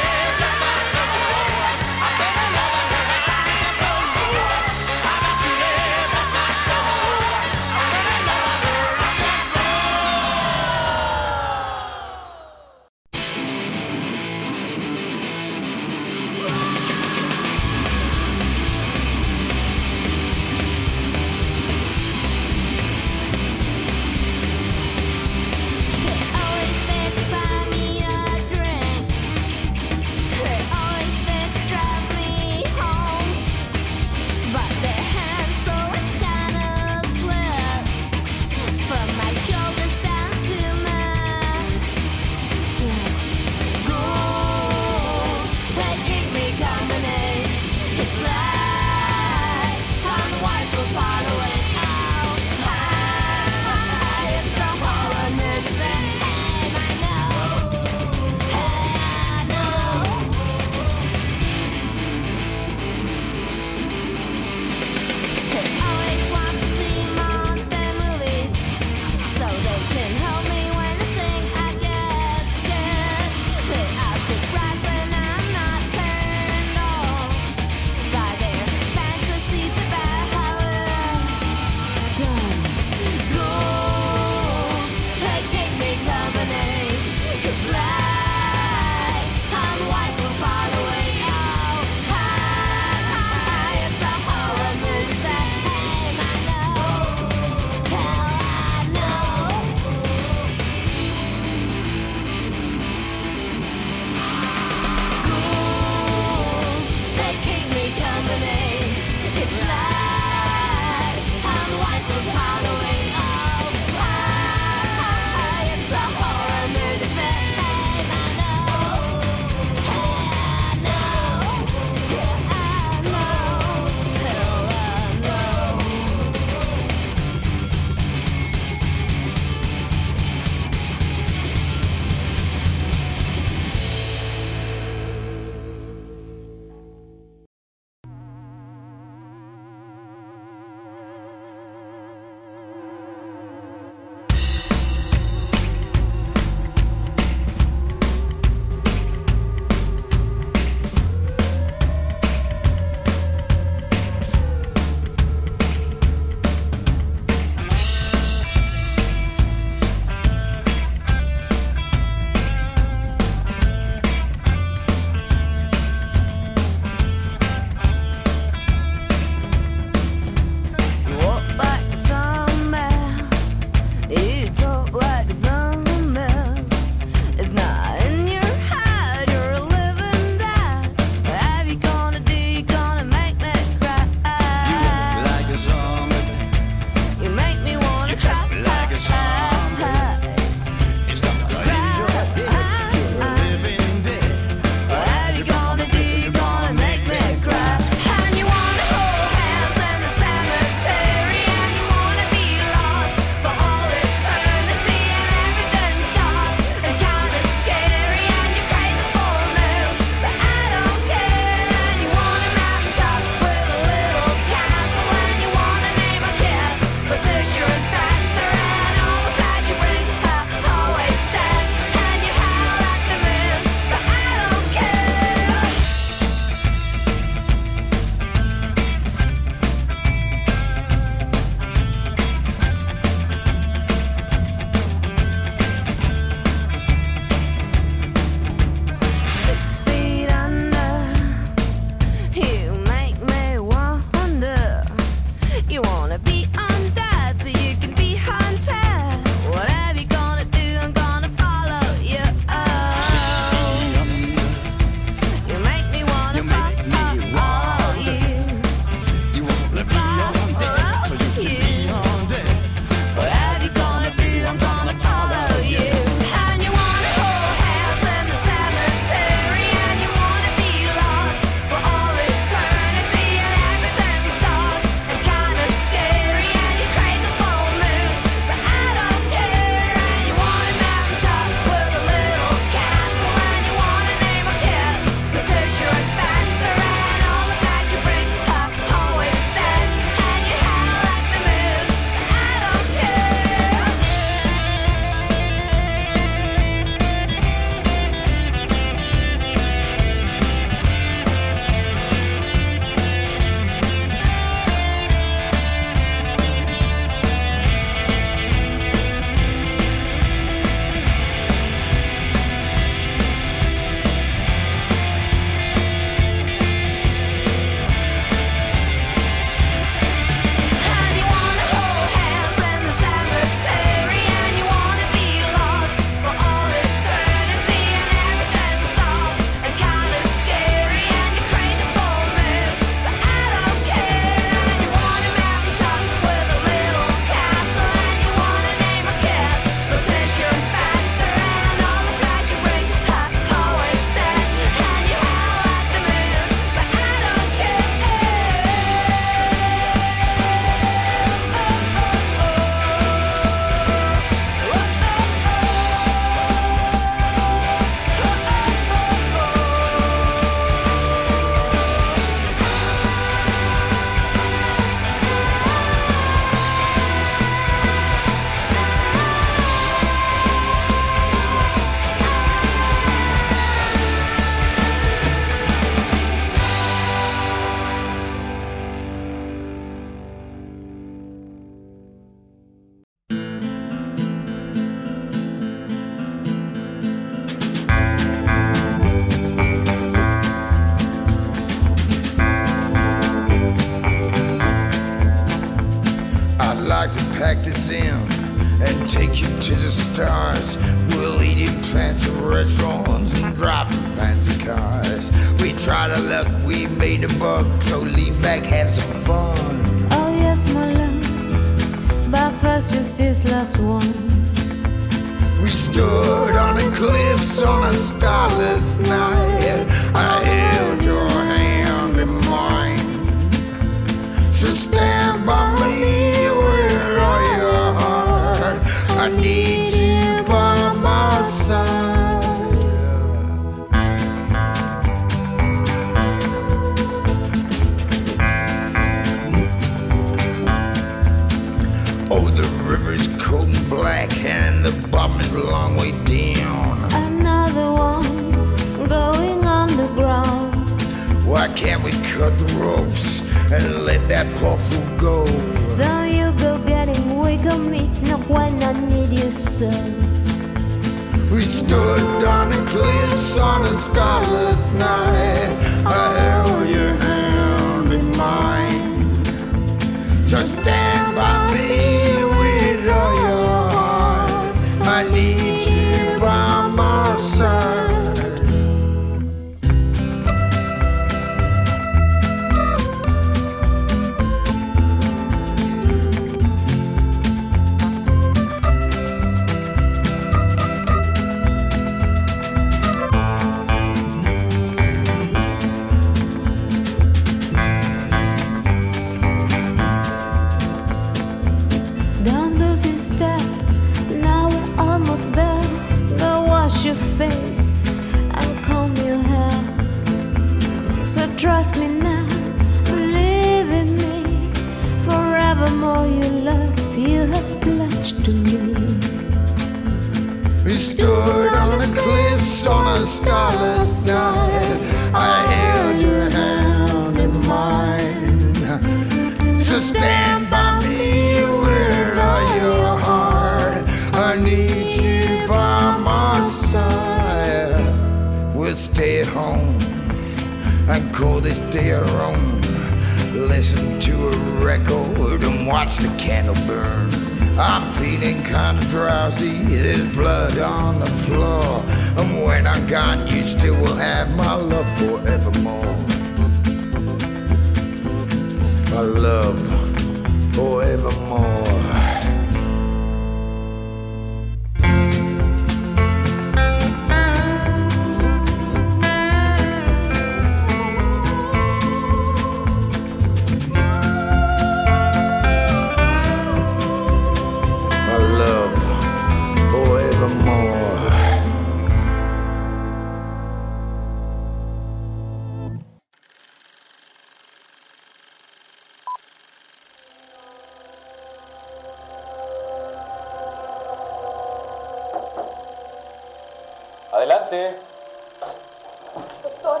[599.62, 600.00] Doctor,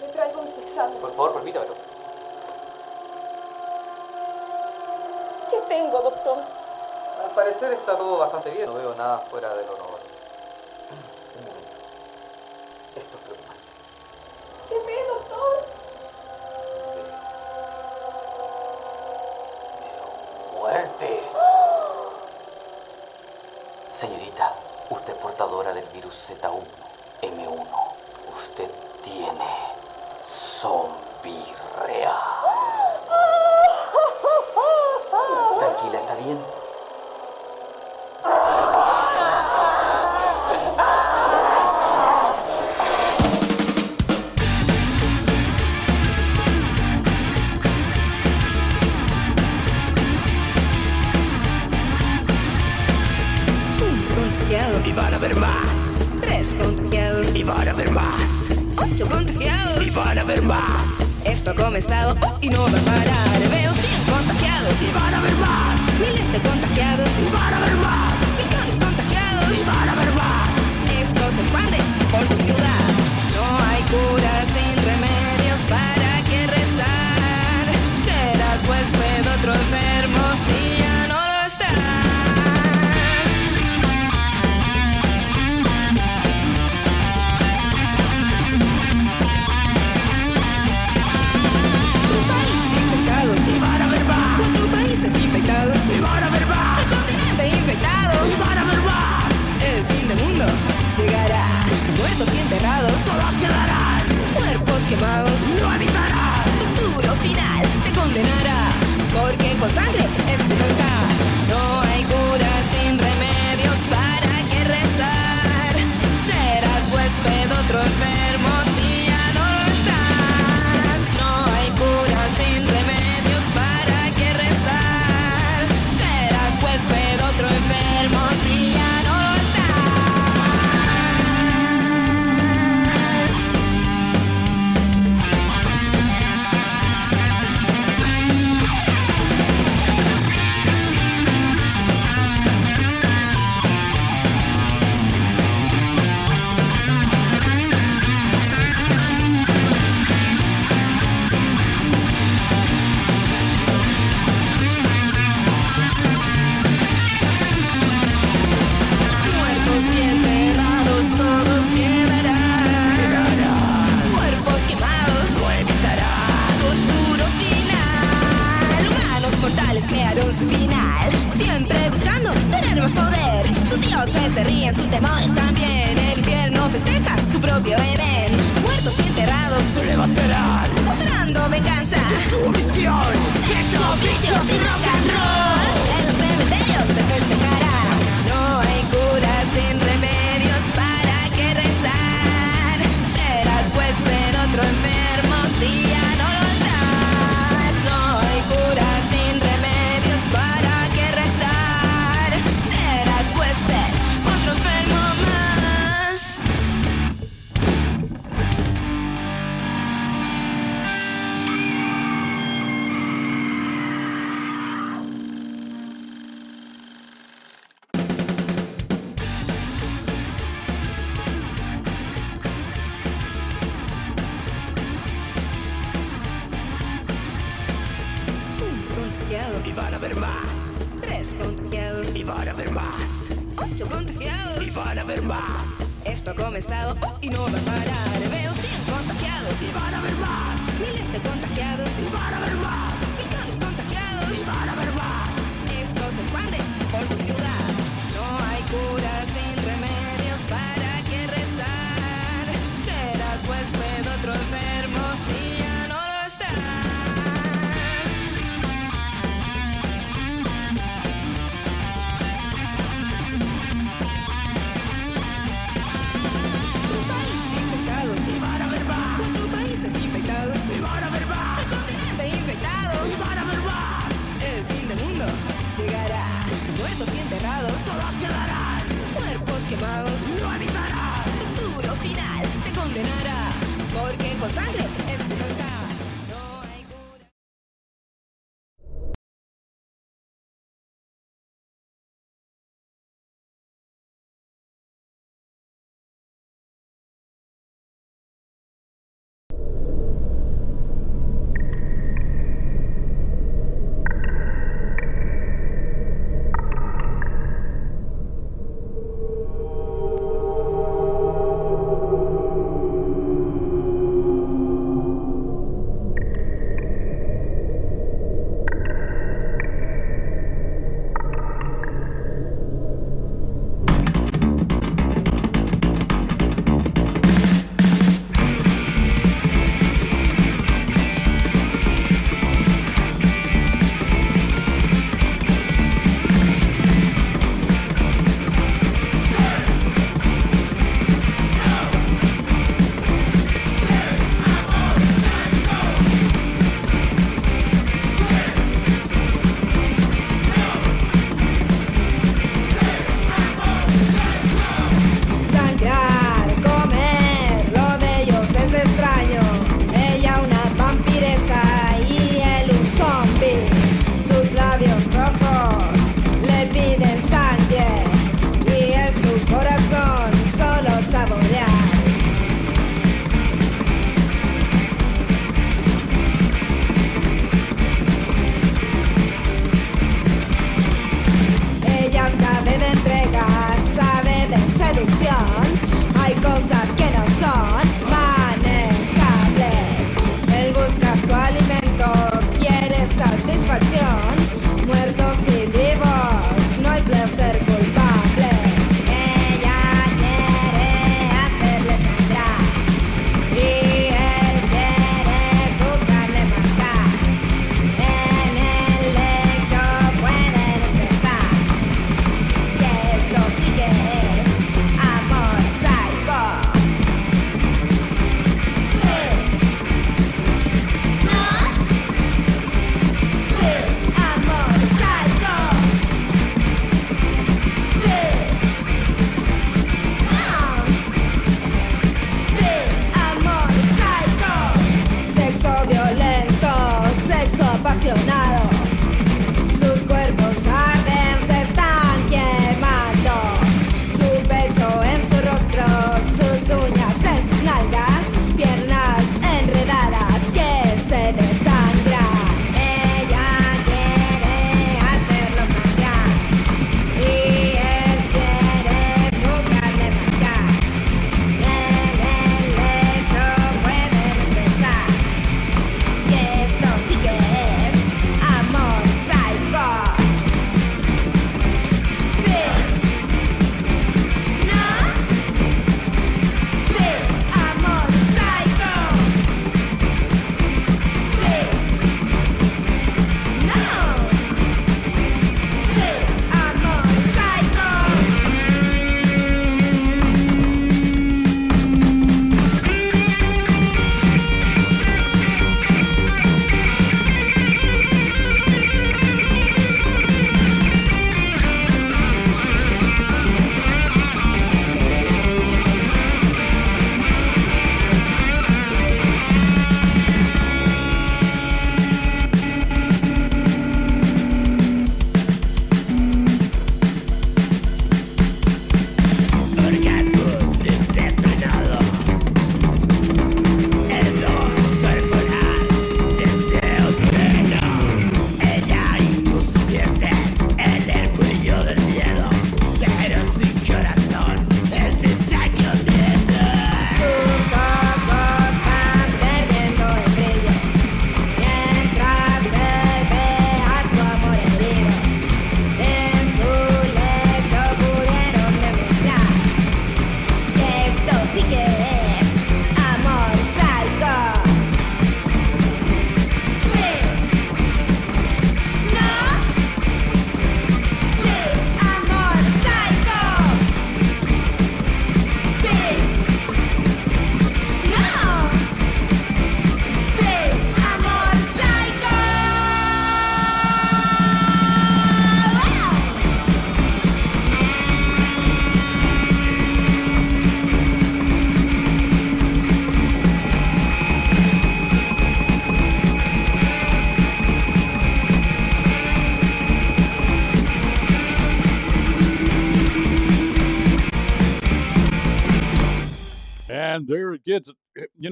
[0.00, 0.98] le traigo un examen.
[1.00, 1.74] Por favor, permítamelo.
[5.50, 6.38] ¿Qué tengo, doctor?
[7.22, 8.66] Al parecer está todo bastante bien.
[8.66, 10.00] No veo nada fuera de lo normal.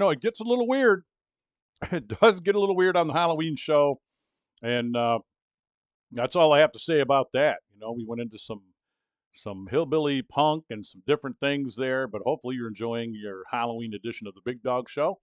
[0.00, 1.04] Know, it gets a little weird.
[1.92, 4.00] It does get a little weird on the Halloween show.
[4.62, 5.20] And uh,
[6.12, 7.60] that's all I have to say about that.
[7.72, 8.60] You know, we went into some
[9.32, 14.26] some hillbilly punk and some different things there, but hopefully you're enjoying your Halloween edition
[14.26, 15.20] of the Big Dog Show.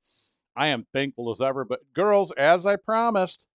[0.55, 1.65] I am thankful as ever.
[1.65, 3.45] But girls, as I promised,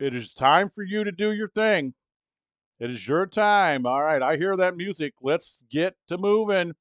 [0.00, 1.94] it is time for you to do your thing.
[2.80, 3.86] It is your time.
[3.86, 5.14] All right, I hear that music.
[5.22, 6.72] Let's get to moving.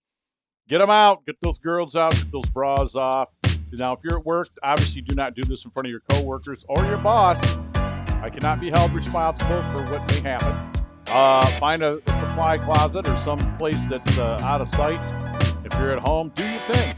[0.68, 1.26] Get them out.
[1.26, 2.14] Get those girls out.
[2.14, 3.30] Get those bras off.
[3.72, 6.66] Now, if you're at work, obviously do not do this in front of your coworkers
[6.68, 7.40] or your boss.
[7.76, 10.84] I cannot be held responsible for what may happen.
[11.08, 15.00] Uh, find a, a supply closet or some place that's uh, out of sight.
[15.66, 16.96] If you're at home, do your thing.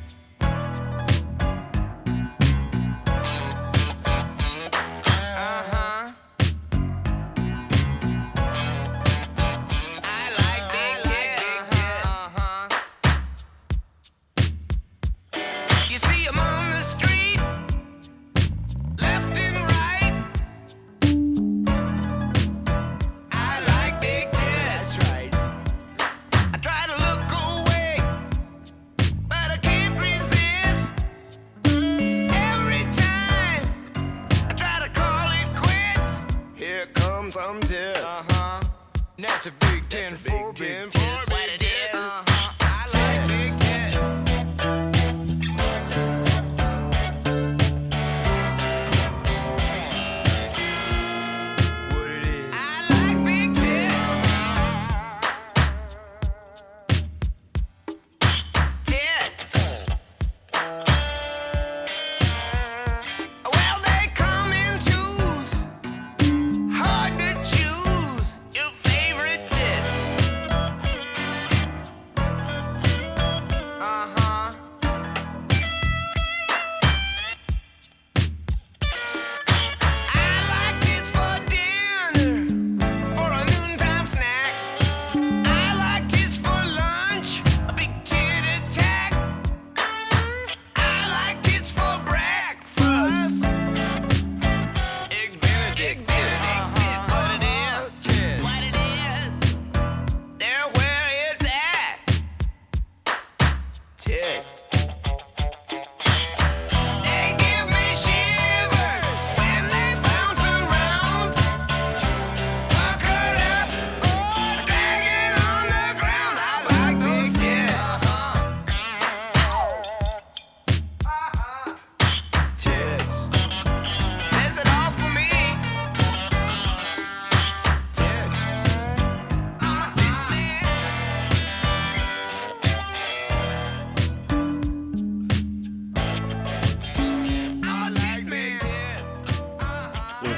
[40.58, 40.97] Ten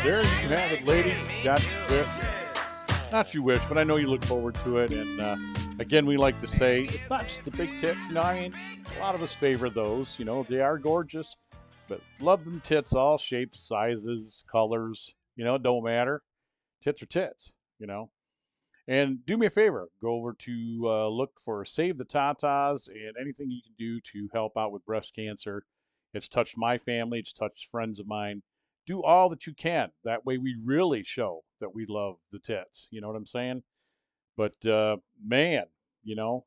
[0.09, 1.17] there you have it, ladies.
[1.43, 1.63] Got.
[3.11, 4.91] Not you wish, but I know you look forward to it.
[4.91, 5.37] And uh,
[5.77, 7.99] again, we like to say it's not just the big tits.
[8.09, 8.55] You I mean,
[8.97, 10.17] a lot of us favor those.
[10.17, 11.35] You know, they are gorgeous,
[11.87, 15.13] but love them tits, all shapes, sizes, colors.
[15.35, 16.23] You know, don't matter.
[16.83, 17.53] Tits are tits.
[17.77, 18.09] You know.
[18.87, 23.13] And do me a favor, go over to uh, look for Save the Tatas and
[23.21, 25.63] anything you can do to help out with breast cancer.
[26.15, 28.41] It's touched my family, it's touched friends of mine.
[28.89, 29.91] Do all that you can.
[30.03, 32.87] That way, we really show that we love the tits.
[32.89, 33.61] You know what I'm saying?
[34.35, 35.65] But uh, man,
[36.03, 36.45] you know,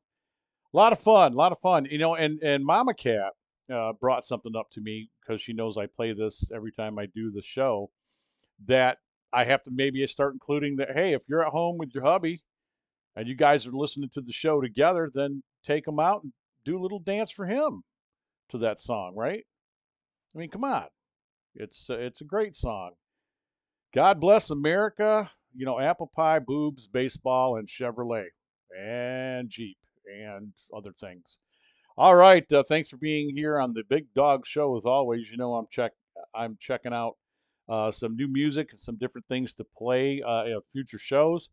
[0.73, 1.85] a lot of fun, a lot of fun.
[1.89, 3.31] You know, and and Mama Cat
[3.73, 7.05] uh, brought something up to me because she knows I play this every time I
[7.05, 7.89] do the show.
[8.65, 8.97] That
[9.31, 10.91] I have to maybe start including that.
[10.91, 12.43] Hey, if you're at home with your hubby
[13.15, 16.33] and you guys are listening to the show together, then take him out and
[16.65, 17.83] do a little dance for him
[18.49, 19.45] to that song, right?
[20.35, 20.87] I mean, come on,
[21.55, 22.91] it's uh, it's a great song.
[23.93, 25.29] God bless America.
[25.55, 28.25] You know, apple pie, boobs, baseball, and Chevrolet,
[28.79, 29.77] and Jeep,
[30.07, 31.39] and other things.
[31.95, 34.75] All right, uh, thanks for being here on the Big Dog Show.
[34.75, 35.91] As always, you know I'm check
[36.33, 37.17] I'm checking out
[37.69, 41.49] uh, some new music and some different things to play uh, in future shows.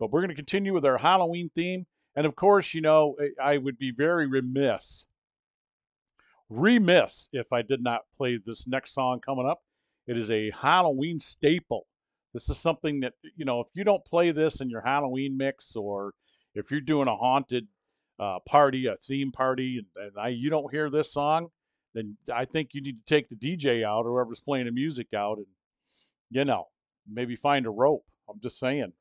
[0.00, 1.86] But we're going to continue with our Halloween theme,
[2.16, 5.06] and of course, you know I I would be very remiss
[6.50, 9.62] remiss if I did not play this next song coming up.
[10.06, 11.86] It is a Halloween staple.
[12.32, 15.76] This is something that, you know, if you don't play this in your Halloween mix
[15.76, 16.12] or
[16.54, 17.66] if you're doing a haunted
[18.18, 21.48] uh, party, a theme party, and, and I, you don't hear this song,
[21.94, 25.08] then I think you need to take the DJ out, or whoever's playing the music
[25.14, 25.46] out, and,
[26.30, 26.66] you know,
[27.10, 28.04] maybe find a rope.
[28.28, 28.92] I'm just saying.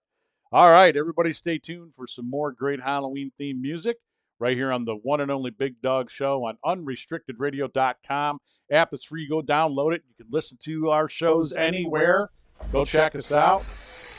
[0.51, 3.97] All right, everybody stay tuned for some more great Halloween themed music
[4.39, 8.39] right here on the one and only Big Dog Show on unrestrictedradio.com.
[8.71, 9.27] App is free.
[9.27, 10.03] Go download it.
[10.07, 12.29] You can listen to our shows anywhere.
[12.71, 13.63] Go check us out.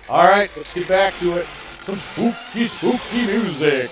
[0.09, 1.47] All right, let's get back to it.
[1.47, 3.91] Some spooky, spooky music.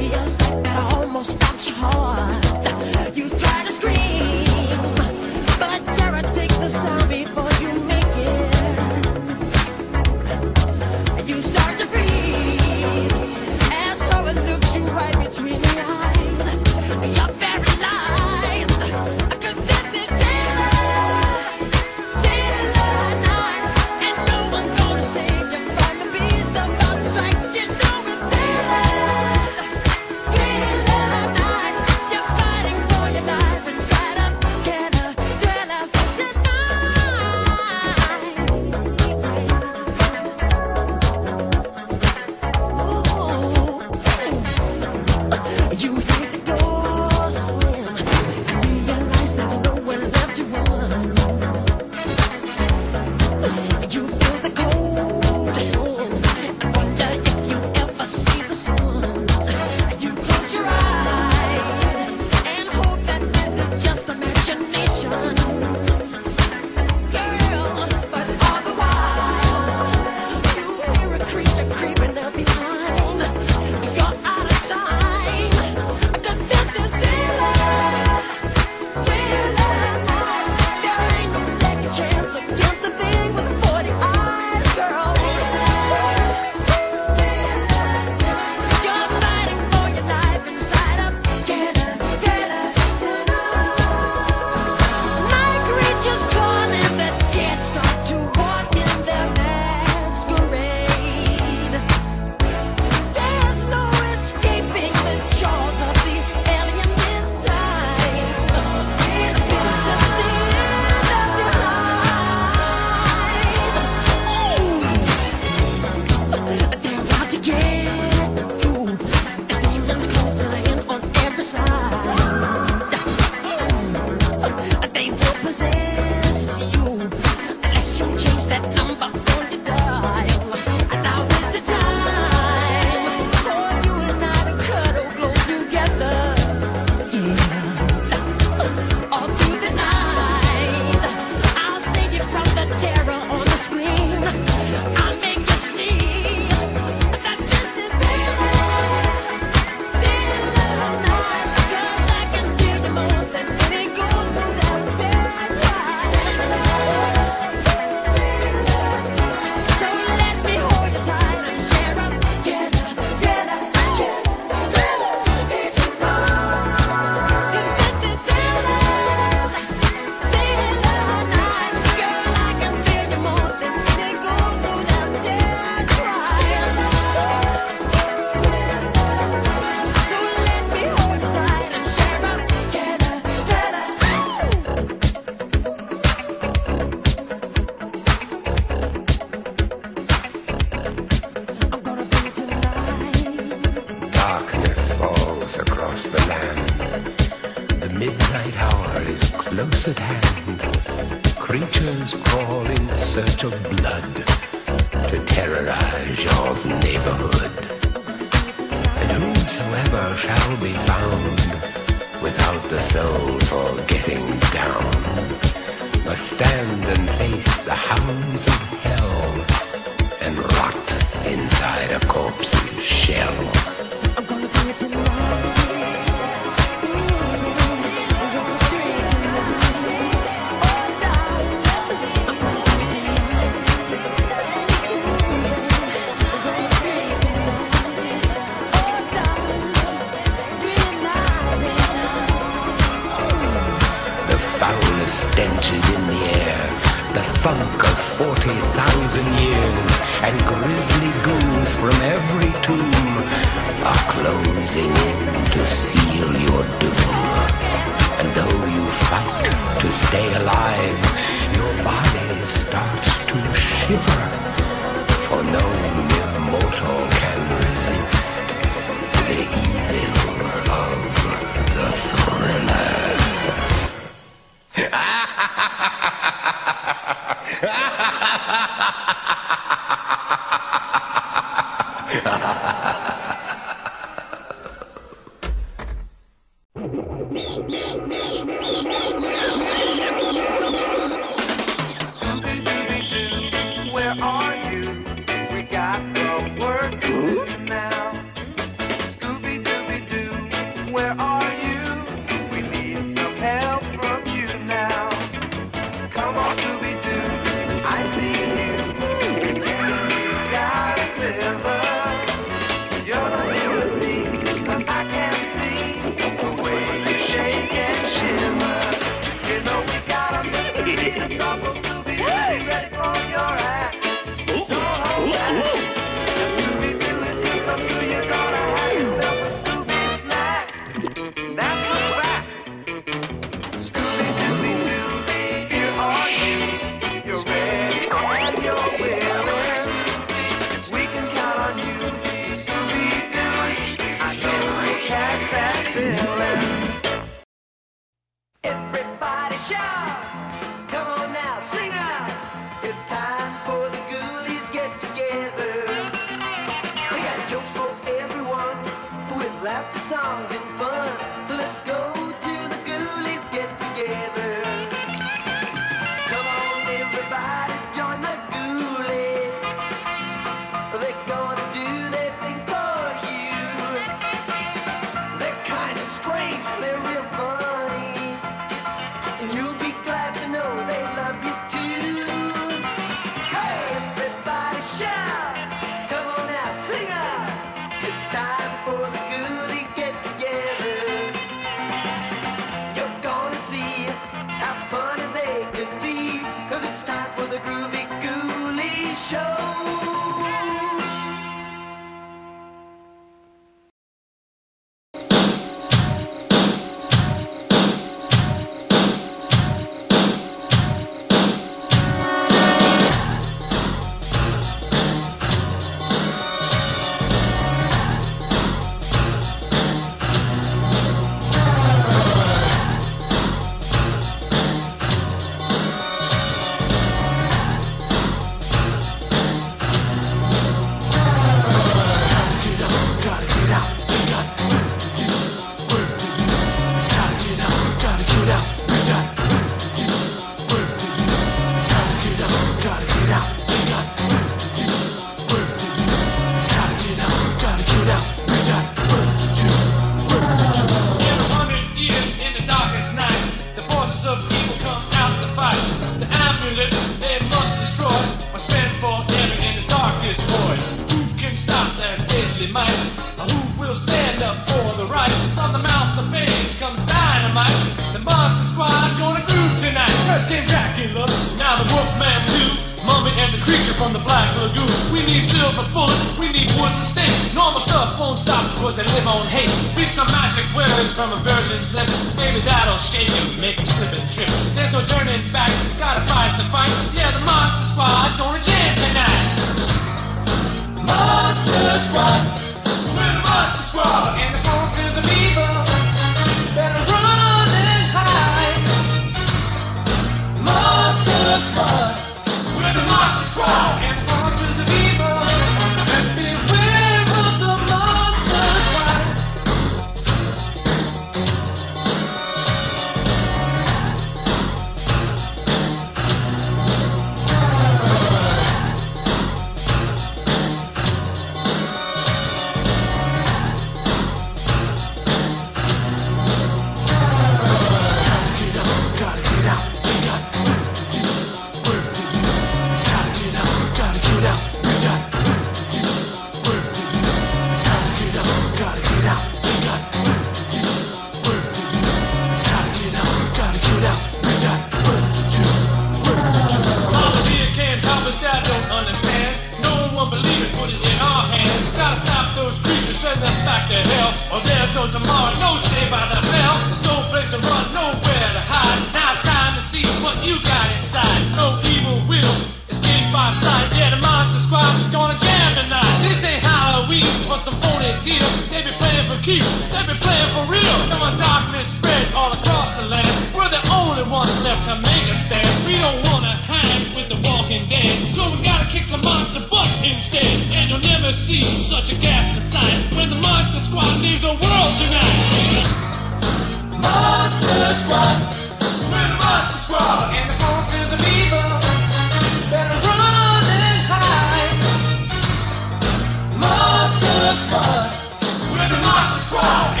[599.61, 600.00] Fuck!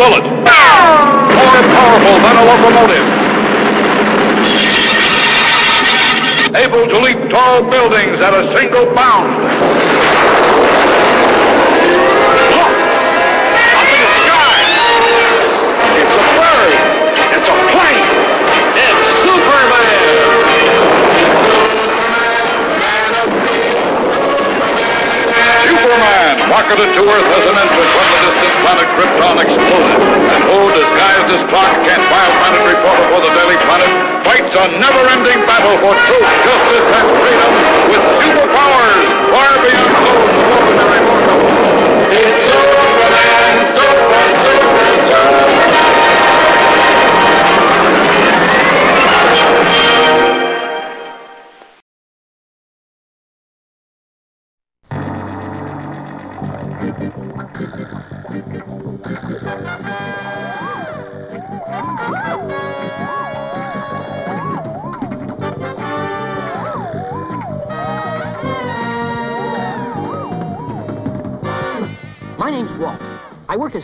[0.00, 0.24] bullet.
[0.24, 3.06] More powerful than a locomotive.
[6.56, 9.39] Able to leap tall buildings at a single bound.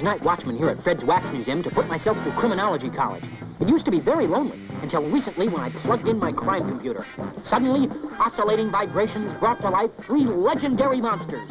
[0.06, 3.24] night watchman here at Fred's Wax Museum to put myself through criminology college.
[3.58, 7.04] It used to be very lonely until recently when I plugged in my crime computer.
[7.42, 11.50] Suddenly, oscillating vibrations brought to life three legendary monsters.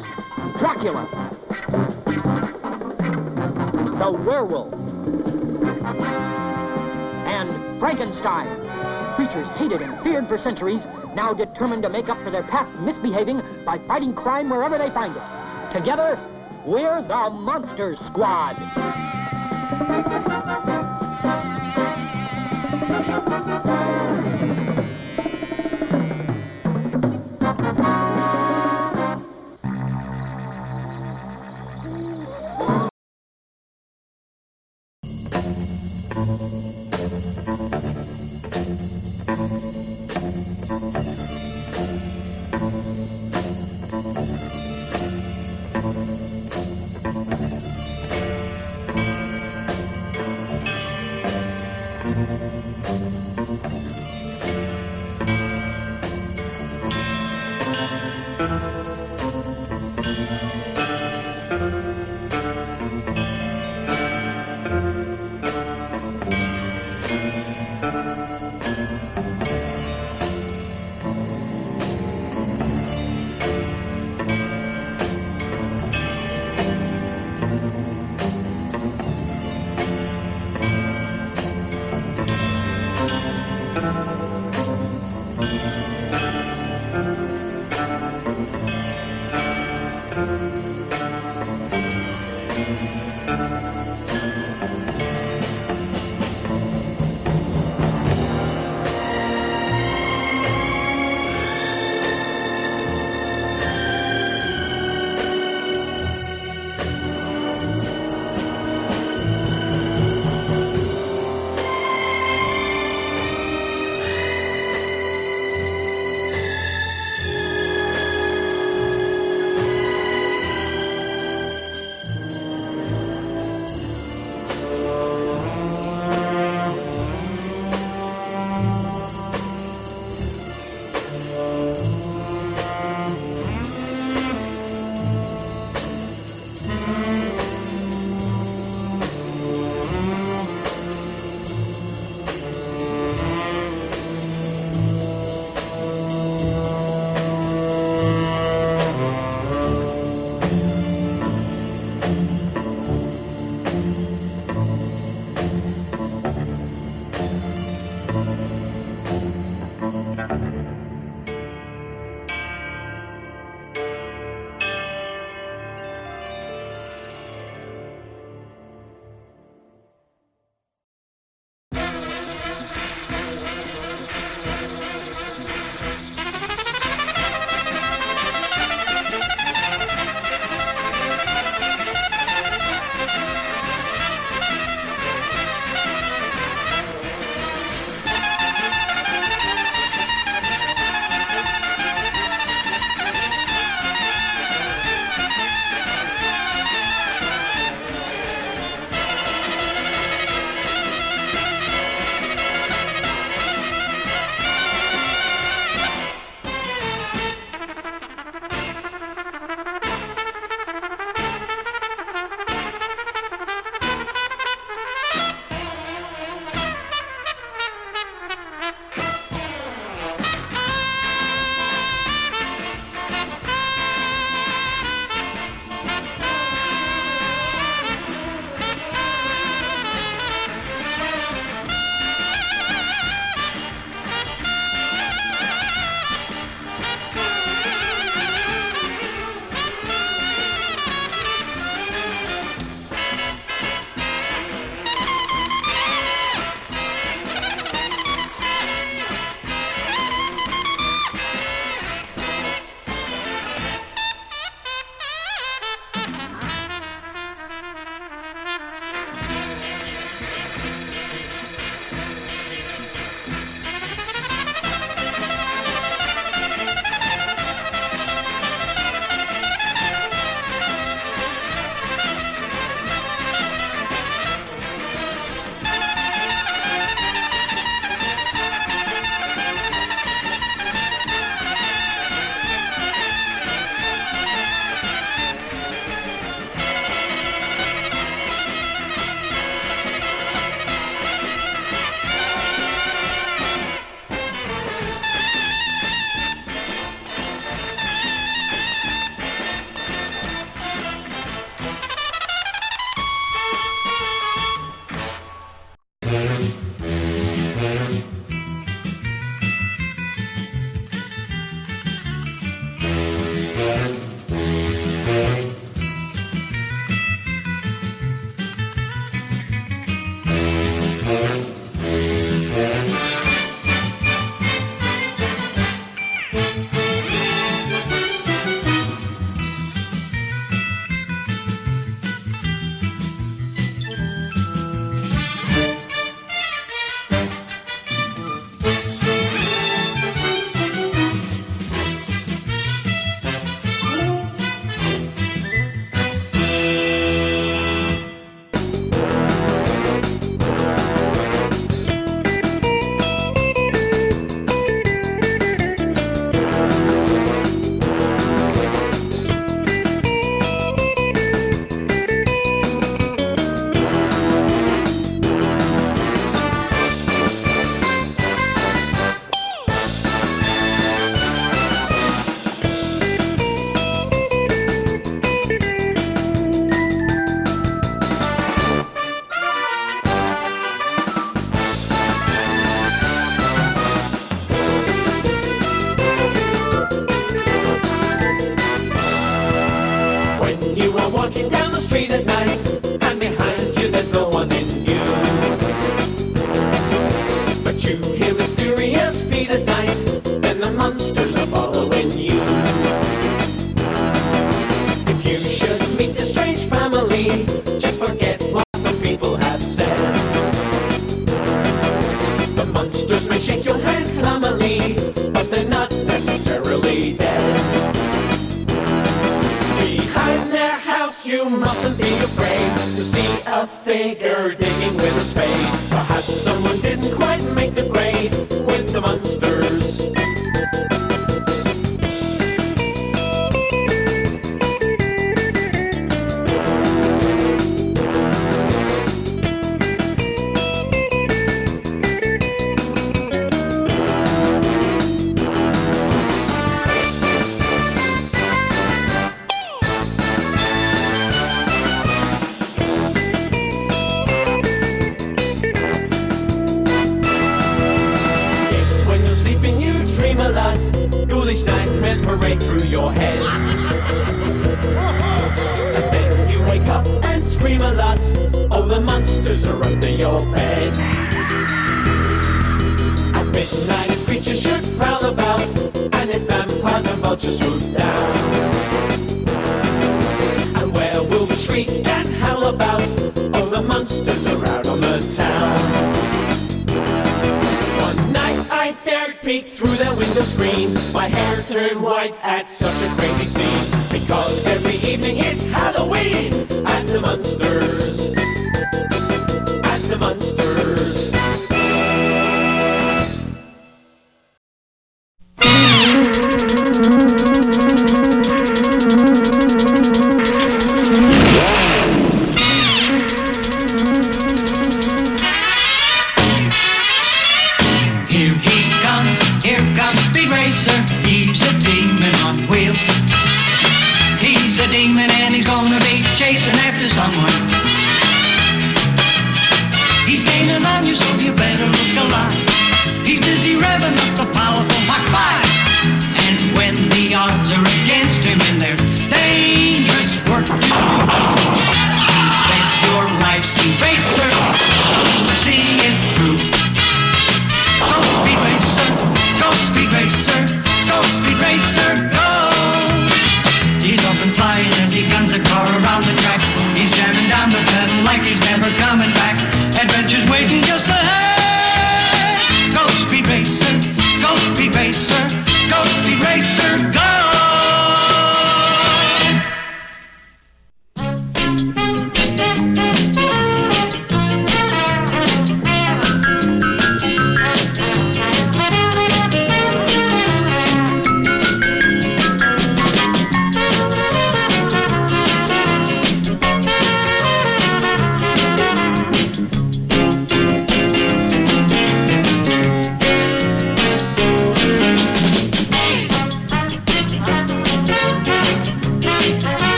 [0.56, 1.06] Dracula.
[3.98, 4.72] The werewolf.
[7.26, 8.48] And Frankenstein.
[9.16, 13.42] Creatures hated and feared for centuries, now determined to make up for their past misbehaving
[13.66, 15.22] by fighting crime wherever they find it.
[15.70, 16.18] Together,
[16.66, 18.56] we're the Monster Squad.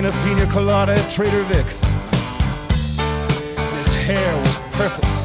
[0.00, 1.82] drinking a pina colada at Trader Vic's.
[3.76, 5.19] His hair was perfect.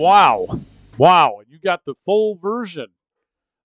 [0.00, 0.48] Wow.
[0.96, 1.42] Wow.
[1.46, 2.86] You got the full version.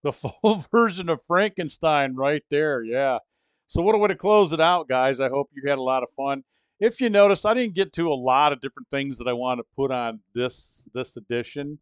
[0.03, 2.83] The full version of Frankenstein right there.
[2.83, 3.19] Yeah.
[3.67, 5.21] So what a way to close it out, guys.
[5.21, 6.43] I hope you had a lot of fun.
[6.81, 9.59] If you noticed, I didn't get to a lot of different things that I want
[9.59, 11.79] to put on this this edition.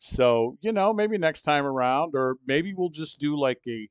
[0.00, 3.88] So, you know, maybe next time around, or maybe we'll just do like a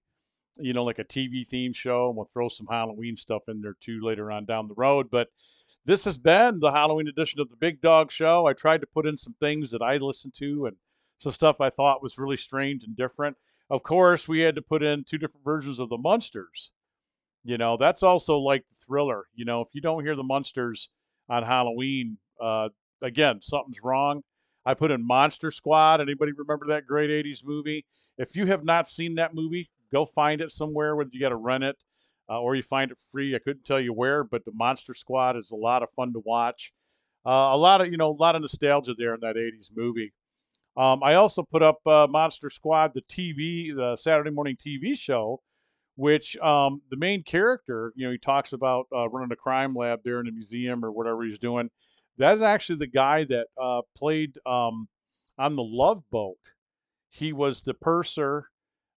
[0.57, 3.75] you know, like a TV theme show, and we'll throw some Halloween stuff in there
[3.81, 5.09] too later on down the road.
[5.09, 5.29] But
[5.85, 8.47] this has been the Halloween edition of the Big Dog Show.
[8.47, 10.75] I tried to put in some things that I listened to and
[11.19, 13.37] some stuff I thought was really strange and different.
[13.69, 16.71] Of course, we had to put in two different versions of the Munsters.
[17.43, 19.25] You know, that's also like the thriller.
[19.35, 20.89] You know, if you don't hear the Munsters
[21.29, 22.69] on Halloween, uh,
[23.03, 24.23] again, something's wrong.
[24.65, 26.01] I put in Monster Squad.
[26.01, 27.85] Anybody remember that great 80s movie?
[28.17, 31.35] If you have not seen that movie, go find it somewhere, whether you got to
[31.35, 31.75] rent it
[32.29, 33.35] uh, or you find it free.
[33.35, 36.21] I couldn't tell you where, but the Monster Squad is a lot of fun to
[36.25, 36.73] watch.
[37.25, 40.13] Uh, a lot of, you know, a lot of nostalgia there in that 80s movie.
[40.77, 45.41] Um, I also put up uh, Monster Squad, the TV, the Saturday morning TV show,
[45.95, 50.01] which um, the main character, you know, he talks about uh, running a crime lab
[50.03, 51.69] there in a museum or whatever he's doing.
[52.17, 54.87] That is actually the guy that uh, played um,
[55.37, 56.37] on the Love Boat.
[57.09, 58.49] He was the purser,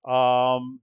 [0.04, 0.80] um,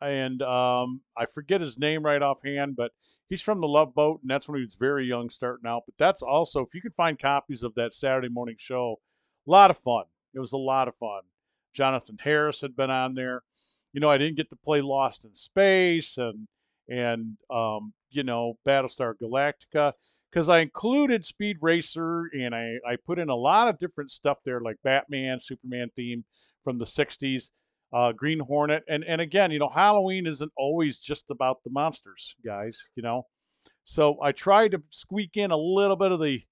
[0.00, 2.92] and um, I forget his name right offhand, but
[3.28, 5.84] he's from the Love Boat, and that's when he was very young, starting out.
[5.86, 9.00] But that's also, if you can find copies of that Saturday morning show,
[9.46, 10.04] a lot of fun.
[10.34, 11.22] It was a lot of fun.
[11.72, 13.42] Jonathan Harris had been on there.
[13.92, 16.46] You know, I didn't get to play Lost in Space and
[16.88, 19.92] and um, you know Battlestar Galactica
[20.30, 24.38] because I included Speed Racer and I I put in a lot of different stuff
[24.44, 26.24] there like Batman, Superman theme
[26.62, 27.50] from the '60s,
[27.92, 32.34] uh, Green Hornet, and and again, you know, Halloween isn't always just about the monsters,
[32.44, 32.80] guys.
[32.96, 33.26] You know,
[33.84, 36.42] so I tried to squeak in a little bit of the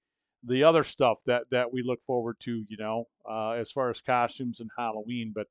[0.44, 4.00] the other stuff that that we look forward to, you know, uh, as far as
[4.00, 5.32] costumes and Halloween.
[5.34, 5.46] But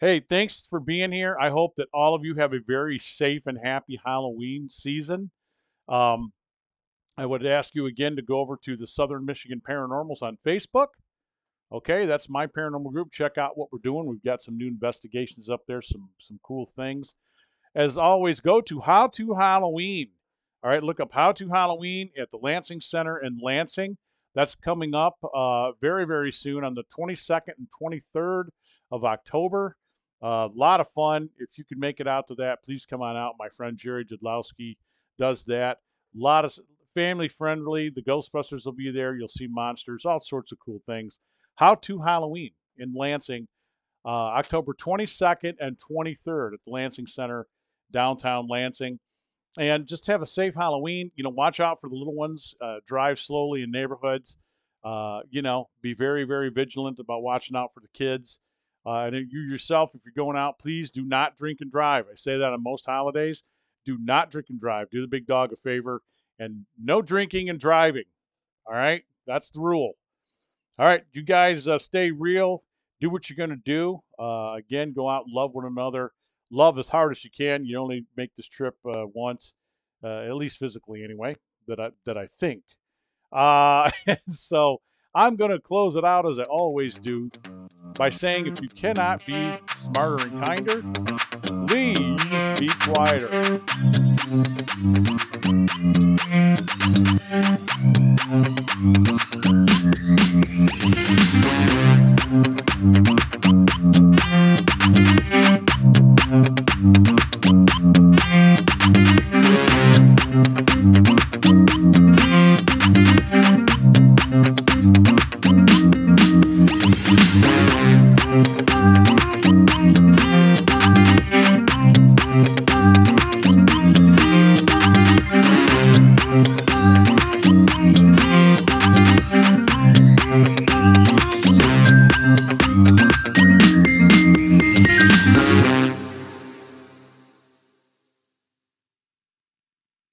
[0.00, 1.36] hey, thanks for being here.
[1.40, 5.30] I hope that all of you have a very safe and happy Halloween season.
[5.88, 6.32] Um,
[7.16, 10.88] I would ask you again to go over to the Southern Michigan Paranormals on Facebook.
[11.72, 13.10] Okay, that's my paranormal group.
[13.10, 14.06] Check out what we're doing.
[14.06, 17.14] We've got some new investigations up there, some some cool things.
[17.74, 20.10] As always, go to How to Halloween.
[20.62, 23.96] All right, look up How to Halloween at the Lansing Center in Lansing.
[24.34, 28.48] That's coming up uh, very, very soon on the 22nd and 23rd
[28.92, 29.76] of October.
[30.22, 31.28] A uh, lot of fun.
[31.38, 33.34] If you can make it out to that, please come on out.
[33.38, 34.76] My friend Jerry Jadlowski
[35.18, 35.78] does that.
[36.14, 36.56] A lot of
[36.94, 37.90] family friendly.
[37.90, 39.16] The Ghostbusters will be there.
[39.16, 41.18] You'll see monsters, all sorts of cool things.
[41.56, 43.48] How to Halloween in Lansing,
[44.04, 47.46] uh, October 22nd and 23rd at the Lansing Center,
[47.92, 48.98] downtown Lansing
[49.58, 51.10] and just have a safe Halloween.
[51.16, 52.54] You know, watch out for the little ones.
[52.60, 54.36] Uh, drive slowly in neighborhoods.
[54.84, 58.38] Uh, you know, be very, very vigilant about watching out for the kids.
[58.84, 62.06] Uh, and you yourself, if you're going out, please do not drink and drive.
[62.10, 63.42] I say that on most holidays.
[63.84, 64.90] Do not drink and drive.
[64.90, 66.02] Do the big dog a favor
[66.38, 68.04] and no drinking and driving.
[68.66, 69.94] All right, that's the rule.
[70.78, 72.62] All right, you guys uh, stay real.
[73.00, 74.00] Do what you're going to do.
[74.18, 76.12] Uh, again, go out and love one another
[76.50, 77.64] love as hard as you can.
[77.64, 79.54] You only make this trip uh, once,
[80.02, 81.36] uh, at least physically, anyway.
[81.68, 82.62] That I that I think.
[83.32, 84.80] Uh, and so
[85.14, 87.30] I'm going to close it out as I always do
[87.94, 90.82] by saying, if you cannot be smarter and kinder,
[91.66, 92.22] please
[92.60, 93.60] be quieter.